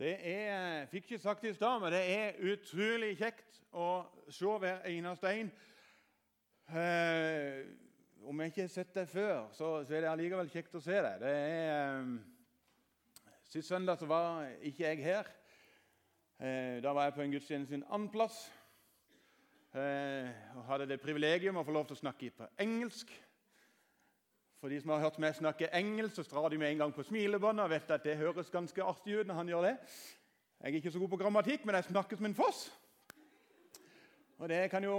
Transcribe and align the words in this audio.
Det 0.00 0.14
er, 0.24 0.86
fikk 0.88 1.10
ikke 1.10 1.18
sagt 1.20 1.42
i 1.44 1.50
stad, 1.52 1.80
men 1.82 1.92
det 1.92 1.98
er 2.08 2.38
utrolig 2.54 3.10
kjekt 3.18 3.58
å 3.76 3.88
se 4.32 4.54
hver 4.62 4.86
eneste 4.88 5.28
en. 5.28 5.50
Eh, 6.72 7.58
om 8.24 8.40
jeg 8.40 8.52
ikke 8.54 8.64
har 8.64 8.70
sett 8.72 8.94
deg 8.96 9.10
før, 9.12 9.50
så, 9.52 9.68
så, 9.84 9.92
er 9.92 10.06
det 10.06 10.08
allikevel 10.08 10.48
kjekt 10.48 10.78
å 10.78 10.80
se 10.80 10.96
deg. 11.04 11.20
Det 11.20 11.34
er, 11.36 12.00
eh, 12.00 13.28
Sist 13.50 13.68
søndag 13.68 14.00
så 14.00 14.08
var 14.08 14.48
ikke 14.64 14.86
jeg 14.86 15.04
her. 15.04 15.28
Eh, 16.38 16.80
da 16.80 16.96
var 16.96 17.10
jeg 17.10 17.18
på 17.18 17.26
en 17.26 17.36
gudstjeneste 17.36 17.76
en 17.76 17.88
annen 17.90 18.08
plass. 18.14 18.46
Eh, 19.76 20.32
og 20.56 20.64
hadde 20.70 20.88
det 20.94 21.02
privilegium 21.04 21.60
å 21.60 21.66
få 21.68 21.76
lov 21.76 21.90
til 21.90 21.98
å 21.98 22.04
snakke 22.06 22.32
på 22.40 22.48
engelsk. 22.64 23.12
For 24.60 24.68
de 24.68 24.80
som 24.80 24.90
har 24.92 25.00
hørt 25.00 25.18
meg 25.22 25.32
snakke 25.32 25.70
engelsk, 25.72 26.18
så 26.18 26.22
strar 26.26 26.50
de 26.52 26.58
med 26.60 26.68
en 26.68 26.82
gang 26.82 26.90
på 26.92 27.02
smilebåndet 27.08 27.64
og 27.64 27.70
vet 27.72 27.92
at 27.94 28.04
det 28.04 28.18
høres 28.20 28.50
ganske 28.52 28.84
artig 28.84 29.16
ut 29.16 29.28
når 29.28 29.38
han 29.38 29.48
gjør 29.48 29.66
det. 29.70 29.76
Jeg 30.60 30.68
er 30.68 30.76
ikke 30.76 30.92
så 30.92 31.00
god 31.00 31.08
på 31.08 31.18
grammatikk, 31.22 31.64
men 31.64 31.78
jeg 31.78 31.86
snakker 31.88 32.20
som 32.20 32.28
en 32.28 32.36
foss. 32.36 32.58
Og 34.36 34.48
det 34.48 34.66
kan 34.70 34.84
jo 34.84 34.98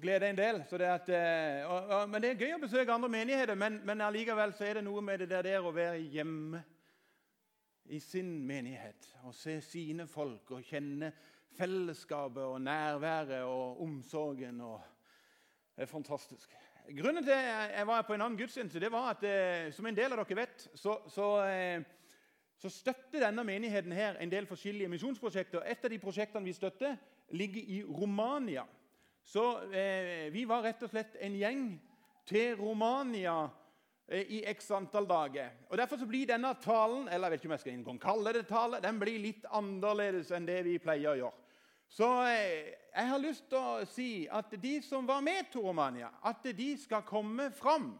glede 0.00 0.30
en 0.30 0.38
del. 0.38 0.62
Det 0.70 0.86
at, 0.86 1.08
eh, 1.08 1.66
og, 1.66 1.90
og, 1.96 2.08
men 2.10 2.22
det 2.22 2.30
er 2.30 2.44
gøy 2.44 2.54
å 2.54 2.62
besøke 2.62 2.94
andre 2.94 3.10
menigheter, 3.10 3.58
men, 3.58 3.80
men 3.86 4.06
allikevel 4.06 4.54
så 4.54 4.68
er 4.68 4.78
det 4.78 4.86
noe 4.86 5.02
med 5.02 5.24
det 5.24 5.30
der, 5.34 5.42
der 5.42 5.66
å 5.66 5.74
være 5.74 5.98
hjemme 5.98 6.62
i 7.90 7.98
sin 7.98 8.32
menighet 8.46 9.10
og 9.26 9.34
se 9.34 9.58
sine 9.66 10.06
folk 10.06 10.54
og 10.54 10.62
kjenne 10.70 11.10
fellesskapet 11.58 12.46
og 12.46 12.62
nærværet 12.62 13.42
og 13.42 13.82
omsorgen. 13.82 14.62
Og 14.62 14.78
det 15.74 15.88
er 15.88 15.90
fantastisk. 15.98 16.54
Grunnen 16.96 17.22
til 17.24 17.32
at 17.32 17.70
jeg 17.76 17.86
var 17.86 18.02
på 18.02 18.14
en 18.14 18.22
annen 18.24 18.38
gudstjeneste, 18.38 18.80
det 18.82 18.90
var 18.92 19.12
at 19.12 19.22
eh, 19.22 19.72
som 19.72 19.86
en 19.86 19.96
del 19.96 20.10
av 20.10 20.24
dere 20.24 20.36
vet, 20.40 20.64
så, 20.74 20.96
så, 21.12 21.26
eh, 21.46 21.82
så 22.58 22.70
støtter 22.72 23.22
denne 23.22 23.44
menigheten 23.46 23.92
her 23.94 24.18
en 24.18 24.32
del 24.32 24.48
forskjellige 24.50 24.90
misjonsprosjekter. 24.90 25.62
Et 25.70 25.84
av 25.84 25.92
de 25.92 25.98
prosjektene 26.02 26.44
vi 26.44 26.54
støtter, 26.56 26.96
ligger 27.30 27.62
i 27.62 27.82
Romania. 27.84 28.64
Så 29.22 29.44
eh, 29.70 30.32
vi 30.32 30.44
var 30.48 30.64
rett 30.66 30.82
og 30.82 30.90
slett 30.90 31.14
en 31.20 31.36
gjeng 31.38 31.64
til 32.26 32.56
Romania 32.58 33.36
eh, 34.08 34.26
i 34.40 34.42
x 34.50 34.70
antall 34.74 35.06
dager. 35.06 35.52
Og 35.68 35.78
Derfor 35.78 36.00
så 36.00 36.08
blir 36.10 36.26
denne 36.26 36.54
talen 36.64 37.06
eller 37.08 37.28
jeg 37.28 37.36
vet 37.36 37.44
ikke 37.44 37.52
om 37.52 37.56
jeg 37.58 37.84
skal 37.84 38.02
kalle 38.02 38.34
det 38.34 38.46
tale, 38.50 38.82
den 38.82 38.98
blir 38.98 39.22
litt 39.22 39.46
annerledes 39.46 40.32
enn 40.34 40.48
det 40.48 40.64
vi 40.66 40.78
pleier 40.82 41.12
å 41.12 41.18
gjøre. 41.22 41.39
Så 41.90 42.06
eh, 42.22 42.70
jeg 42.94 43.08
har 43.08 43.18
lyst 43.18 43.48
til 43.50 43.58
å 43.58 43.86
si 43.90 44.10
at 44.30 44.52
de 44.62 44.76
som 44.86 45.08
var 45.08 45.22
med 45.26 45.48
Toromania, 45.50 46.06
Romania, 46.06 46.30
at 46.30 46.44
de 46.56 46.68
skal 46.78 47.02
komme 47.06 47.48
fram. 47.50 47.92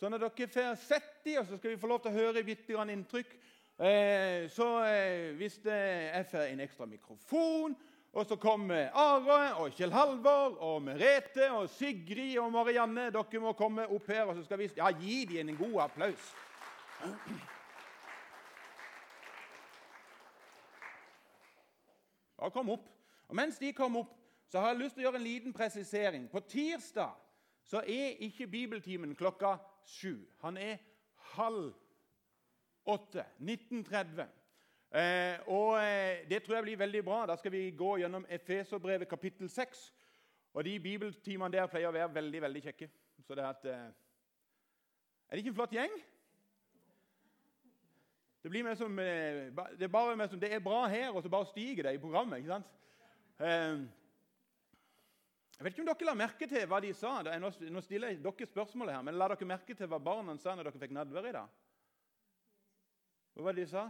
Så 0.00 0.08
når 0.08 0.24
dere 0.24 0.48
får 0.48 0.78
sett 0.80 1.10
dem, 1.24 1.42
og 1.42 1.48
så 1.48 1.58
skal 1.58 1.74
vi 1.74 1.80
få 1.80 1.90
lov 1.90 2.00
til 2.02 2.14
å 2.14 2.22
høre 2.22 2.42
litt 2.44 2.70
inntrykk. 2.70 3.34
Eh, 3.78 4.48
så 4.48 4.68
eh, 4.88 5.34
hvis 5.36 5.58
jeg 5.64 6.26
får 6.30 6.46
en 6.46 6.64
ekstra 6.64 6.86
mikrofon, 6.86 7.76
og 8.14 8.26
så 8.26 8.36
kommer 8.38 8.88
Are 8.94 9.38
og 9.58 9.74
Kjell 9.74 9.92
Halvor 9.92 10.56
og 10.62 10.82
Merete 10.86 11.50
og 11.50 11.68
Sigrid 11.68 12.38
og 12.38 12.52
Marianne 12.54 13.08
Dere 13.10 13.40
må 13.42 13.52
komme 13.58 13.88
opp 13.90 14.08
her, 14.08 14.24
og 14.28 14.38
så 14.38 14.46
skal 14.46 14.62
vi 14.62 14.70
ja, 14.76 14.88
gi 14.94 15.24
dem 15.34 15.50
en 15.50 15.58
god 15.58 15.80
applaus. 15.88 16.32
Ja, 22.38 22.50
kom 22.54 22.70
opp. 22.76 22.93
Og 23.28 23.36
Mens 23.36 23.58
de 23.58 23.72
kom 23.72 23.96
opp, 23.96 24.12
så 24.48 24.60
har 24.60 24.72
jeg 24.72 24.82
lyst 24.84 24.94
til 24.94 25.04
å 25.04 25.08
gjøre 25.08 25.20
en 25.20 25.26
liten 25.26 25.52
presisering. 25.52 26.28
På 26.30 26.40
tirsdag 26.40 27.14
så 27.64 27.80
er 27.80 28.20
ikke 28.22 28.46
bibeltimen 28.46 29.16
klokka 29.16 29.56
sju. 29.88 30.20
Han 30.44 30.56
er 30.60 30.78
halv 31.34 31.72
åtte. 32.84 33.24
1930. 33.40 34.28
Eh, 34.94 35.40
og 35.50 35.80
eh, 35.80 36.28
Det 36.28 36.42
tror 36.42 36.56
jeg 36.56 36.68
blir 36.68 36.82
veldig 36.84 37.04
bra. 37.04 37.24
Da 37.26 37.36
skal 37.36 37.52
vi 37.52 37.70
gå 37.70 37.96
gjennom 37.98 38.26
Efeserbrevet 38.28 39.08
kapittel 39.08 39.50
6. 39.50 39.92
Og 40.54 40.64
De 40.64 40.78
bibeltimene 40.80 41.52
der 41.52 41.66
pleier 41.66 41.90
å 41.90 41.96
være 41.96 42.14
veldig 42.14 42.42
veldig 42.42 42.62
kjekke. 42.68 42.90
Så 43.26 43.34
det 43.34 43.42
er, 43.42 43.48
at, 43.48 43.64
eh, 43.64 43.86
er 45.28 45.32
det 45.32 45.42
ikke 45.42 45.54
en 45.54 45.62
flott 45.62 45.74
gjeng? 45.74 45.96
Det, 48.44 48.50
blir 48.52 48.62
mer 48.62 48.74
som, 48.76 48.98
eh, 48.98 49.50
det, 49.78 49.88
er 49.88 49.88
bare 49.88 50.28
som, 50.28 50.40
det 50.40 50.52
er 50.52 50.60
bra 50.60 50.84
her, 50.86 51.10
og 51.10 51.22
så 51.22 51.32
bare 51.32 51.48
stiger 51.48 51.88
det 51.88 51.94
i 51.94 52.02
programmet. 52.02 52.38
ikke 52.38 52.52
sant? 52.52 52.66
Ehm, 53.42 53.88
jeg 55.56 55.64
vet 55.64 55.72
ikke 55.74 55.82
om 55.82 55.88
dere 55.90 56.06
la 56.06 56.14
merke 56.18 56.46
til 56.50 56.66
hva 56.70 56.78
de 56.82 56.92
sa. 56.94 57.16
Nå 57.40 57.82
stiller 57.82 58.12
jeg 58.12 58.22
dere 58.22 58.46
spørsmålet 58.50 58.94
her, 58.94 59.02
men 59.06 59.18
La 59.18 59.28
dere 59.32 59.48
merke 59.48 59.74
til 59.74 59.90
hva 59.90 59.98
barna 60.02 60.36
sa 60.38 60.54
når 60.54 60.70
dere 60.70 60.82
fikk 60.82 60.94
nadvær 60.94 61.30
i 61.30 61.34
dag? 61.34 61.60
Hva 63.34 63.46
var 63.48 63.56
det 63.56 63.64
de 63.64 63.70
sa? 63.72 63.88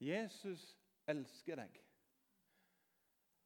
Jesus 0.00 0.62
elsker 1.10 1.60
deg. 1.60 1.80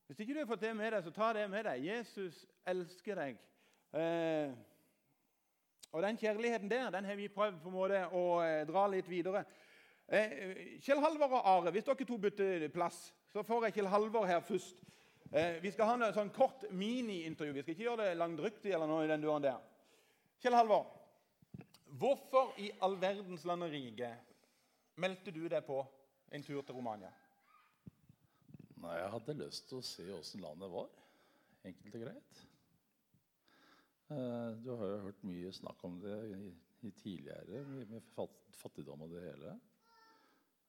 Hvis 0.06 0.20
ikke 0.20 0.36
du 0.36 0.42
har 0.42 0.46
fått 0.50 0.62
det 0.62 0.74
med 0.76 0.92
deg, 0.92 1.02
så 1.02 1.10
ta 1.14 1.32
det 1.34 1.48
med 1.50 1.64
deg. 1.66 1.86
Jesus 1.88 2.44
elsker 2.68 3.18
deg. 3.18 3.42
Eh, 3.96 4.54
og 5.94 6.02
Den 6.02 6.18
kjærligheten 6.18 6.70
der 6.70 6.90
den 6.90 7.06
har 7.08 7.16
vi 7.18 7.28
prøvd 7.32 7.60
på 7.62 7.70
en 7.70 7.74
måte 7.74 8.00
å 8.14 8.24
eh, 8.44 8.62
dra 8.68 8.86
litt 8.90 9.08
videre. 9.10 9.44
Eh, 10.06 10.78
Kjell 10.84 11.00
Halvor 11.02 11.38
og 11.38 11.48
Are, 11.48 11.72
hvis 11.74 11.86
dere 11.86 12.06
to 12.06 12.18
bytter 12.20 12.68
plass 12.74 13.08
så 13.34 13.42
får 13.42 13.64
jeg 13.66 13.74
Kjell 13.74 13.88
Halvor 13.90 14.28
her 14.30 14.42
først. 14.46 14.78
Eh, 15.34 15.56
vi 15.62 15.72
skal 15.74 15.88
ha 15.88 15.94
en 15.96 16.14
sånn 16.14 16.30
kort 16.30 16.68
mini-intervju. 16.70 17.56
Vi 17.56 17.64
skal 17.64 17.74
ikke 17.74 17.86
gjøre 17.88 18.04
det 18.06 18.18
langdryktig. 18.20 18.70
eller 18.70 18.86
noe 18.86 19.02
i 19.02 19.10
den 19.10 19.24
duren 19.24 19.42
der. 19.42 19.58
Kjell 20.38 20.54
Halvor, 20.54 20.86
hvorfor 21.98 22.54
i 22.62 22.70
all 22.86 22.94
verdens 23.02 23.42
land 23.44 23.66
og 23.66 23.74
rike 23.74 24.12
meldte 25.02 25.34
du 25.34 25.48
deg 25.48 25.66
på 25.66 25.80
en 26.30 26.46
tur 26.46 26.62
til 26.62 26.78
Romania? 26.78 27.10
Nei, 28.84 28.94
Jeg 29.00 29.10
hadde 29.16 29.38
lyst 29.40 29.68
til 29.68 29.80
å 29.80 29.88
se 29.88 30.06
åssen 30.14 30.44
landet 30.44 30.70
var. 30.70 30.94
Enkelt 31.64 31.98
og 31.98 32.06
greit. 32.06 32.46
Eh, 34.14 34.50
du 34.62 34.70
har 34.76 34.86
jo 34.92 35.04
hørt 35.08 35.26
mye 35.26 35.50
snakk 35.58 35.82
om 35.82 35.98
det 35.98 36.20
i, 36.38 36.54
i 36.86 36.94
tidligere, 37.02 37.66
med 37.90 38.14
fattigdom 38.54 39.08
og 39.08 39.16
det 39.16 39.26
hele. 39.32 39.58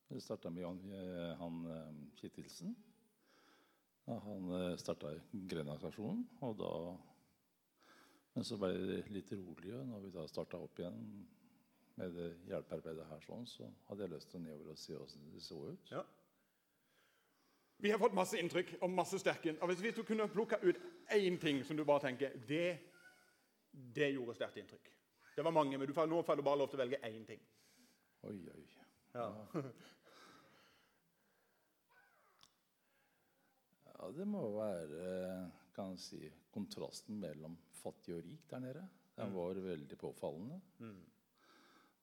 Det 0.07 0.21
starta 0.21 0.49
med 0.49 0.63
Jan, 0.63 0.91
eh, 0.93 1.37
han 1.37 1.65
eh, 1.65 1.93
Kittilsen. 2.15 2.75
Han 4.05 4.51
eh, 4.51 4.75
starta 4.77 5.13
Grenastasjonen. 5.31 6.27
Og 6.39 6.57
da 6.59 6.97
Men 8.35 8.43
så 8.43 8.57
ble 8.59 8.73
det 8.75 8.97
litt 9.15 9.31
roligere 9.31 9.85
når 9.87 10.01
vi 10.03 10.09
da 10.11 10.25
starta 10.27 10.59
opp 10.59 10.79
igjen 10.81 10.97
med 11.95 12.17
det 12.17 12.25
hjelpearbeidet 12.49 13.05
her, 13.07 13.21
sånn, 13.23 13.45
så 13.47 13.69
hadde 13.87 14.03
jeg 14.03 14.11
lyst 14.11 14.27
til 14.27 14.41
å 14.41 14.43
nedover 14.43 14.73
og 14.73 14.81
se 14.81 14.97
hvordan 14.97 15.29
det 15.31 15.43
så 15.45 15.59
ut. 15.69 15.91
Ja. 15.93 16.01
Vi 17.79 17.93
har 17.93 18.01
fått 18.01 18.17
masse 18.17 18.35
inntrykk 18.39 18.73
og 18.81 18.91
masse 18.91 19.19
sterke 19.19 19.55
og 19.55 19.71
Hvis 19.71 19.95
du 19.95 20.03
kunne 20.03 20.27
plukka 20.27 20.59
ut 20.67 20.83
én 21.15 21.39
ting 21.39 21.63
som 21.63 21.79
du 21.79 21.85
bare 21.87 22.03
tenker 22.09 22.35
det, 22.47 22.77
det 23.71 24.11
gjorde 24.11 24.35
sterkt 24.35 24.59
inntrykk. 24.59 24.91
Det 25.35 25.43
var 25.43 25.55
mange, 25.55 25.77
men 25.77 25.87
du 25.87 25.93
får, 25.93 26.11
nå 26.11 26.21
får 26.21 26.35
du 26.35 26.43
bare 26.43 26.59
lov 26.59 26.69
til 26.71 26.79
å 26.79 26.83
velge 26.83 26.99
én 27.07 27.23
ting. 27.27 27.39
Oi, 28.27 28.39
oi. 28.51 28.67
Ja. 29.15 29.29
ja, 34.05 34.11
det 34.13 34.25
må 34.29 34.41
være 34.53 35.05
kan 35.73 35.97
si, 35.97 36.19
kontrasten 36.53 37.17
mellom 37.19 37.55
fattig 37.81 38.13
og 38.15 38.23
rik 38.23 38.45
der 38.51 38.61
nede. 38.61 38.83
Den 39.15 39.31
mm. 39.31 39.35
var 39.35 39.61
veldig 39.65 39.97
påfallende. 39.97 40.59
Mm. 40.79 41.01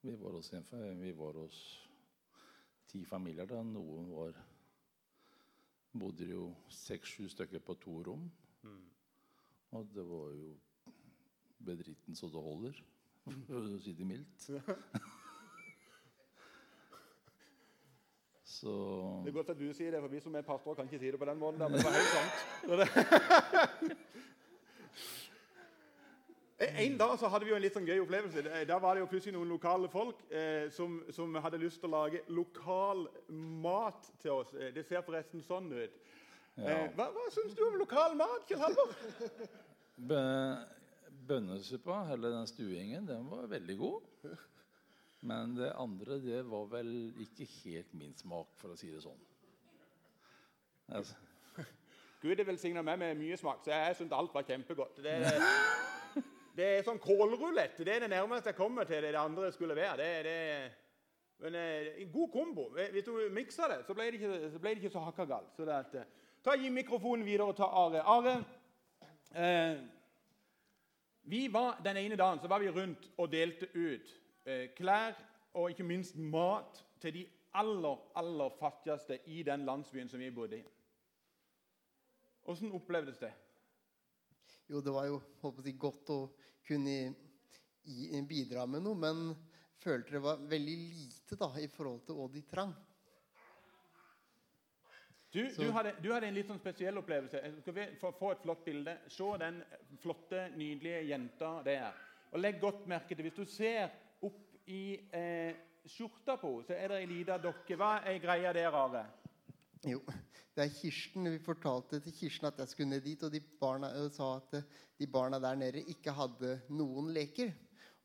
Vi 0.02 0.14
var 0.18 0.34
hos, 0.34 0.50
vi 0.72 1.12
var 1.16 1.38
hos 1.38 1.60
ti 2.90 3.04
familier. 3.06 3.46
da 3.46 3.62
Noen 3.62 4.10
var 4.10 4.34
bodde 5.92 6.26
jo 6.26 6.48
seks-sju 6.72 7.28
stykker 7.28 7.62
på 7.62 7.78
to 7.80 8.02
rom. 8.02 8.26
Mm. 8.62 8.84
Og 9.78 9.94
det 9.94 10.04
var 10.08 10.34
jo 10.34 10.52
bedritten 11.62 12.18
så 12.18 12.26
det 12.26 12.42
holder, 12.42 12.84
for 13.46 13.62
å 13.76 13.78
si 13.78 13.94
det 13.94 14.08
mildt. 14.08 14.50
Så... 18.62 18.72
Det 19.24 19.32
er 19.32 19.34
godt 19.34 19.48
at 19.50 19.58
du 19.58 19.72
sier 19.74 19.90
det, 19.90 20.00
for 20.00 20.12
vi 20.12 20.20
som 20.22 20.34
er 20.38 20.44
pastorer, 20.46 20.76
kan 20.78 20.86
ikke 20.86 21.00
si 21.02 21.10
det 21.10 21.18
på 21.18 21.26
den 21.26 21.38
måten. 21.38 21.58
Der, 21.60 21.68
men 21.68 21.78
det 21.78 21.86
var 21.86 21.96
helt 21.98 22.12
sant. 22.14 23.96
En 26.62 26.98
dag 26.98 27.18
så 27.18 27.26
hadde 27.26 27.42
vi 27.42 27.50
jo 27.50 27.56
en 27.58 27.64
litt 27.64 27.74
sånn 27.74 27.88
gøy 27.88 28.04
opplevelse. 28.04 28.42
Da 28.68 28.76
var 28.78 28.94
det 28.94 29.00
jo 29.02 29.08
plutselig 29.10 29.34
noen 29.34 29.50
lokale 29.50 29.88
folk 29.90 30.20
eh, 30.30 30.68
som, 30.70 31.00
som, 31.10 31.34
hadde 31.42 31.58
lyst 31.58 31.80
til 31.82 31.90
å 31.90 31.96
lage 31.96 32.20
lokal 32.30 33.02
mat 33.64 34.06
til 34.22 34.36
oss. 34.36 34.52
Eh, 34.54 34.70
det 34.76 34.84
ser 34.86 35.02
forresten 35.02 35.42
sånn 35.42 35.66
ut. 35.72 35.98
Ja. 36.54 36.76
Eh, 36.76 36.84
hva 36.94 37.08
hva 37.16 37.26
syns 37.34 37.58
du 37.58 37.64
om 37.66 37.80
lokal 37.80 38.14
mat, 38.20 38.46
Kjell 38.46 38.62
Halvor? 38.62 38.94
Bønnesuppa, 41.32 42.04
eller 42.14 42.36
den 42.36 42.46
stuingen, 42.50 43.10
den 43.10 43.26
var 43.32 43.50
veldig 43.50 43.78
god. 43.82 44.06
Men 45.22 45.54
det 45.54 45.70
andre 45.78 46.18
det 46.18 46.40
var 46.50 46.64
vel 46.72 47.12
ikke 47.22 47.46
helt 47.62 47.92
min 47.94 48.14
smak, 48.18 48.56
for 48.58 48.74
å 48.74 48.78
si 48.78 48.88
det 48.90 49.02
sånn. 49.04 49.20
Altså. 50.90 51.14
Gud 52.22 52.38
er 52.38 52.46
velsigna 52.46 52.82
meg 52.86 52.98
med 52.98 53.18
mye 53.20 53.36
smak, 53.38 53.62
så 53.62 53.70
jeg 53.70 53.98
syns 53.98 54.14
alt 54.14 54.34
var 54.34 54.46
kjempegodt. 54.46 54.98
Det 55.02 55.12
er, 55.14 55.44
det 56.58 56.66
er 56.68 56.86
sånn 56.86 56.98
kålrulett. 57.02 57.78
Det 57.78 57.94
er 57.96 58.04
det 58.04 58.10
nærmeste 58.10 58.50
jeg 58.50 58.58
kommer 58.58 58.86
til 58.86 59.02
det, 59.02 59.12
det 59.14 59.20
andre 59.20 59.50
skulle 59.54 59.76
være. 59.78 59.96
Det, 60.02 60.10
det, 60.26 60.36
Men 61.42 61.58
eh, 61.58 61.92
en 62.02 62.10
god 62.14 62.32
kombo. 62.34 62.66
Eh, 62.78 62.90
Hvis 62.94 63.06
du 63.06 63.14
mikser 63.34 63.70
det, 63.70 63.78
så 63.86 63.94
ble 63.98 64.08
det 64.10 64.20
ikke 64.20 64.50
så, 64.52 64.58
ble 64.62 64.74
det 64.74 64.82
ikke 64.82 64.94
så 64.94 65.04
hakka 65.06 65.26
galt. 65.30 65.54
Så 65.56 65.66
det 65.66 65.78
at, 65.78 65.94
eh, 65.98 66.34
ta 66.42 66.54
Gi 66.58 66.70
mikrofonen 66.70 67.26
videre 67.26 67.50
og 67.50 67.58
ta 67.58 67.70
Are. 67.82 68.02
Are, 68.02 68.34
eh, 69.34 69.82
vi 71.30 71.46
var, 71.50 71.78
Den 71.84 72.02
ene 72.02 72.18
dagen 72.18 72.42
så 72.42 72.50
var 72.50 72.58
vi 72.58 72.70
rundt 72.70 73.06
og 73.16 73.30
delte 73.30 73.70
ut 73.74 74.18
klær 74.76 75.16
og 75.54 75.70
ikke 75.70 75.86
minst 75.86 76.16
mat 76.16 76.80
til 77.02 77.14
de 77.14 77.24
aller, 77.54 77.98
aller 78.16 78.54
fattigste 78.58 79.18
i 79.30 79.42
den 79.46 79.66
landsbyen 79.68 80.08
som 80.08 80.20
vi 80.20 80.30
bodde 80.30 80.58
i. 80.58 80.64
Åssen 82.50 82.72
opplevdes 82.74 83.18
det? 83.22 83.32
Jo, 84.70 84.80
det 84.80 84.92
var 84.94 85.06
jo 85.06 85.20
håper 85.42 85.66
jeg, 85.66 85.78
godt 85.78 86.10
å 86.10 86.20
kunne 86.66 86.96
bidra 88.28 88.64
med 88.66 88.82
noe, 88.86 88.98
men 88.98 89.34
følte 89.82 90.16
det 90.16 90.22
var 90.22 90.42
veldig 90.48 90.78
lite 90.80 91.38
da, 91.38 91.50
i 91.60 91.68
forhold 91.70 92.02
til 92.06 92.18
hva 92.18 92.28
de 92.32 92.42
trang. 92.48 92.72
Du, 95.32 95.40
du, 95.56 95.70
hadde, 95.72 95.94
du 96.04 96.10
hadde 96.12 96.28
en 96.28 96.36
litt 96.36 96.48
sånn 96.50 96.60
spesiell 96.60 96.98
opplevelse. 97.00 97.40
Skal 97.62 97.76
vi 97.76 97.84
få, 98.00 98.10
få 98.18 98.34
et 98.34 98.42
flott 98.42 98.66
bilde? 98.66 98.98
Se 99.08 99.28
den 99.40 99.62
flotte, 100.02 100.42
nydelige 100.58 101.06
jenta 101.08 101.54
der. 101.64 102.02
Og 102.32 102.42
legg 102.42 102.60
godt 102.60 102.84
merke 102.88 103.16
til 103.16 103.24
Hvis 103.28 103.38
du 103.38 103.46
ser 103.48 103.88
i 104.72 104.84
eh, 105.12 105.54
skjorta 105.88 106.36
på 106.40 106.52
så 106.66 106.76
er 106.76 106.92
det 106.92 107.00
ei 107.02 107.08
lita 107.10 107.38
dokke. 107.42 107.76
Hva 107.78 107.98
er 108.08 108.20
greia 108.22 108.52
der, 108.56 108.72
Are? 108.72 109.04
Jo, 109.82 110.00
det 110.54 110.64
er 110.64 110.72
Kirsten. 110.76 111.28
Vi 111.34 111.42
fortalte 111.42 112.00
til 112.04 112.14
Kirsten 112.16 112.48
at 112.48 112.60
jeg 112.62 112.70
skulle 112.70 112.94
ned 112.94 113.04
dit, 113.04 113.22
og 113.22 113.32
de 113.34 113.42
barna 113.42 113.92
og 114.00 114.12
sa 114.14 114.36
at 114.38 114.58
eh, 114.60 114.68
de 115.00 115.08
barna 115.10 115.40
der 115.42 115.58
nede 115.58 115.84
ikke 115.92 116.14
hadde 116.16 116.56
noen 116.72 117.12
leker. 117.14 117.52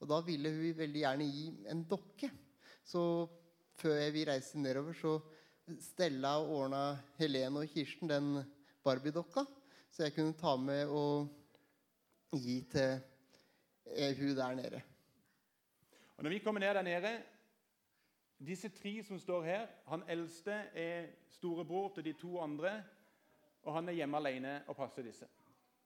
Og 0.02 0.10
da 0.12 0.22
ville 0.26 0.52
hun 0.54 0.78
veldig 0.78 1.04
gjerne 1.04 1.30
gi 1.32 1.48
en 1.72 1.84
dokke. 1.90 2.30
Så 2.86 3.02
før 3.78 4.04
vi 4.14 4.26
reiste 4.28 4.60
nedover, 4.62 4.98
så 4.98 5.18
Stella 5.84 6.38
og 6.40 6.54
ordna 6.62 6.82
Helene 7.18 7.64
og 7.64 7.72
Kirsten 7.74 8.10
den 8.10 8.38
Barbie-dokka. 8.86 9.44
Så 9.92 10.06
jeg 10.06 10.16
kunne 10.16 10.38
ta 10.38 10.54
med 10.62 10.92
og 10.94 12.38
gi 12.38 12.62
til 12.72 13.00
eh, 13.96 14.14
hun 14.18 14.38
der 14.38 14.62
nede. 14.62 14.84
Og 16.18 16.24
når 16.24 16.30
vi 16.30 16.40
kommer 16.40 16.60
ned 16.60 16.74
der 16.74 16.82
nede 16.82 17.24
Disse 18.46 18.70
tre 18.70 19.04
som 19.04 19.20
står 19.20 19.44
her 19.44 19.68
Han 19.86 20.04
eldste 20.10 20.52
er 20.74 21.06
storebror 21.30 21.94
til 21.94 22.06
de 22.06 22.14
to 22.14 22.40
andre, 22.42 22.84
og 23.64 23.74
han 23.74 23.90
er 23.90 23.94
hjemme 23.94 24.18
alene 24.18 24.62
og 24.68 24.76
passer 24.76 25.02
disse. 25.02 25.26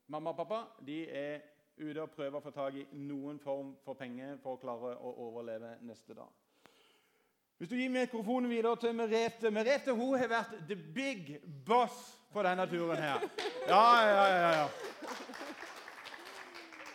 Mamma 0.08 0.30
og 0.30 0.36
pappa 0.36 0.86
de 0.86 1.10
er 1.10 1.40
ute 1.78 2.02
og 2.02 2.12
prøver 2.12 2.38
å 2.38 2.44
få 2.44 2.52
tak 2.52 2.76
i 2.76 2.86
noen 2.94 3.40
form 3.40 3.76
for 3.86 3.94
penger 3.94 4.38
for 4.44 4.58
å 4.58 4.62
klare 4.62 4.96
å 5.00 5.14
overleve 5.28 5.78
neste 5.88 6.14
dag. 6.14 6.28
Hvis 7.58 7.70
du 7.70 7.76
gir 7.78 7.90
mikrofonen 7.94 8.50
videre 8.50 8.76
til 8.82 8.96
Merete 8.98 9.52
Merete 9.52 9.96
hun 9.96 10.18
har 10.18 10.28
vært 10.28 10.56
the 10.68 10.76
big 10.76 11.38
boss 11.66 12.18
på 12.34 12.44
denne 12.44 12.68
turen 12.68 12.98
her. 12.98 13.28
Ja, 13.68 13.86
ja, 14.08 14.28
ja, 14.28 14.52
ja. 14.60 14.68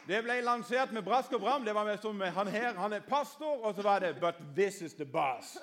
Det 0.06 0.20
ble 0.22 0.36
lansert 0.46 0.92
med 0.94 1.02
brask 1.02 1.32
og 1.34 1.40
bram. 1.42 1.64
Det 1.66 1.72
var 1.74 1.84
med 1.84 1.98
som 1.98 2.20
han 2.20 2.48
her, 2.54 2.76
han 2.78 2.92
er 2.94 3.02
pastor, 3.02 3.58
og 3.58 3.74
så 3.74 3.82
var 3.82 3.98
det 4.00 4.12
'But 4.20 4.38
this 4.54 4.82
is 4.82 4.94
the 4.94 5.04
boss'. 5.04 5.58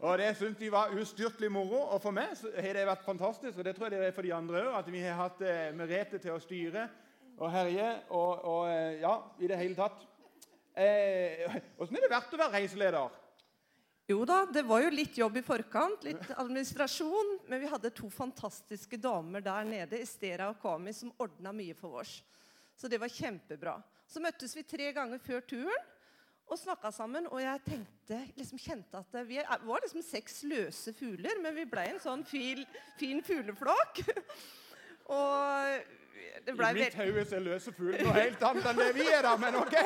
Og 0.00 0.18
Det 0.18 0.36
syntes 0.36 0.58
de 0.58 0.72
var 0.72 0.88
ustyrtelig 1.00 1.52
moro. 1.52 1.80
Og 1.92 2.02
for 2.02 2.10
meg 2.10 2.28
har 2.56 2.72
det 2.72 2.86
vært 2.86 3.04
fantastisk, 3.04 3.58
og 3.58 3.64
det 3.64 3.76
tror 3.76 3.90
jeg 3.90 4.00
det 4.00 4.06
er 4.06 4.12
for 4.12 4.22
de 4.22 4.34
andre 4.34 4.62
òg, 4.62 4.78
at 4.78 4.92
vi 4.92 5.00
har 5.00 5.14
hatt 5.14 5.40
eh, 5.40 5.74
Merete 5.74 6.18
til 6.18 6.30
å 6.32 6.38
styre 6.38 6.88
og 7.38 7.50
herje 7.50 8.02
og, 8.10 8.44
og 8.44 8.68
eh, 8.70 9.00
Ja, 9.00 9.22
i 9.38 9.46
det 9.46 9.58
hele 9.58 9.74
tatt. 9.74 10.06
Eh, 10.76 11.60
Åssen 11.78 11.96
er 11.96 12.00
det 12.00 12.10
verdt 12.10 12.34
å 12.34 12.38
være 12.38 12.52
reiseleder? 12.52 13.10
Jo 14.08 14.24
da, 14.24 14.46
det 14.46 14.64
var 14.64 14.80
jo 14.80 14.88
litt 14.88 15.18
jobb 15.18 15.36
i 15.36 15.42
forkant, 15.42 16.04
litt 16.04 16.30
administrasjon. 16.38 17.38
Men 17.48 17.60
vi 17.60 17.68
hadde 17.68 17.90
to 17.90 18.08
fantastiske 18.08 18.96
damer 18.96 19.44
der 19.44 19.64
nede, 19.64 20.00
Estera 20.00 20.48
og 20.48 20.56
Kami, 20.62 20.92
som 20.92 21.12
ordna 21.18 21.52
mye 21.52 21.76
for 21.76 22.00
oss. 22.00 22.22
Så 22.78 22.88
det 22.90 23.00
var 23.02 23.10
kjempebra. 23.10 23.76
Så 24.08 24.22
møttes 24.22 24.54
vi 24.56 24.62
tre 24.66 24.92
ganger 24.94 25.18
før 25.20 25.42
turen 25.50 25.86
og 26.48 26.58
snakka 26.60 26.92
sammen. 26.94 27.26
Og 27.28 27.42
jeg 27.42 27.64
tenkte, 27.66 28.20
liksom 28.38 28.60
kjente 28.62 29.00
at 29.02 29.18
vi 29.28 29.40
var 29.42 29.84
liksom 29.84 30.04
seks 30.06 30.42
løse 30.48 30.94
fugler, 30.96 31.40
men 31.42 31.56
vi 31.58 31.66
ble 31.68 31.88
en 31.92 32.02
sånn 32.02 32.24
fin, 32.26 32.62
fin 33.00 33.22
fugleflokk. 33.24 34.04
og 35.18 35.96
det 36.46 36.54
I 36.54 36.70
mitt 36.76 36.96
hode 36.98 37.24
er 37.24 37.44
løse 37.44 37.74
fugler 37.74 38.04
noe 38.06 38.14
helt 38.16 38.46
annet 38.46 38.70
enn 38.70 38.80
det 38.80 38.92
vi 38.96 39.08
er, 39.10 39.26
da, 39.26 39.34
men 39.40 39.58
OK. 39.60 39.76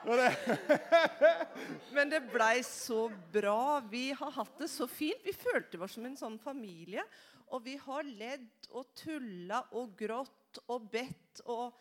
Men 1.94 2.08
det 2.08 2.22
blei 2.32 2.62
så 2.64 3.10
bra. 3.32 3.82
Vi 3.90 4.06
har 4.16 4.30
hatt 4.32 4.62
det 4.62 4.70
så 4.72 4.86
fint. 4.88 5.20
Vi 5.26 5.34
følte 5.36 5.76
oss 5.76 5.98
som 5.98 6.06
en 6.08 6.16
sånn 6.16 6.38
familie. 6.40 7.04
Og 7.52 7.66
vi 7.66 7.74
har 7.82 8.08
ledd 8.08 8.70
og 8.70 8.88
tulla 8.96 9.60
og 9.76 9.92
grått 10.00 10.62
og 10.72 10.88
bedt 10.88 11.42
og 11.44 11.76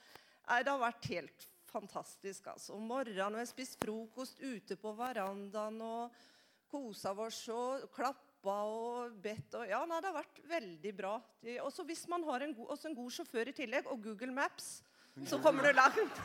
Nei, 0.50 0.64
det 0.66 0.72
har 0.74 0.82
vært 0.82 1.06
helt 1.12 1.46
fantastisk, 1.70 2.48
altså. 2.50 2.74
Om 2.74 2.88
morgenen 2.90 3.38
har 3.38 3.44
vi 3.46 3.52
spist 3.52 3.78
frokost 3.82 4.40
ute 4.42 4.78
på 4.82 4.94
verandaen 4.98 5.78
og 5.86 6.16
kosa 6.72 7.14
oss 7.14 7.44
og 7.54 7.86
klappa 7.94 8.56
og 8.66 9.14
bedt 9.22 9.54
og 9.60 9.68
Ja, 9.70 9.84
nei, 9.86 10.00
det 10.02 10.10
har 10.10 10.18
vært 10.18 10.42
veldig 10.50 10.94
bra. 10.98 11.14
Også 11.66 11.86
hvis 11.86 12.08
man 12.10 12.24
har 12.26 12.42
en, 12.46 12.56
god- 12.58 12.86
en 12.90 12.98
god 12.98 13.12
sjåfør 13.14 13.52
i 13.52 13.56
tillegg, 13.62 13.90
og 13.94 14.02
Google 14.04 14.34
Maps, 14.34 14.80
så 15.26 15.38
kommer 15.38 15.64
du 15.64 15.72
langt. 15.72 16.22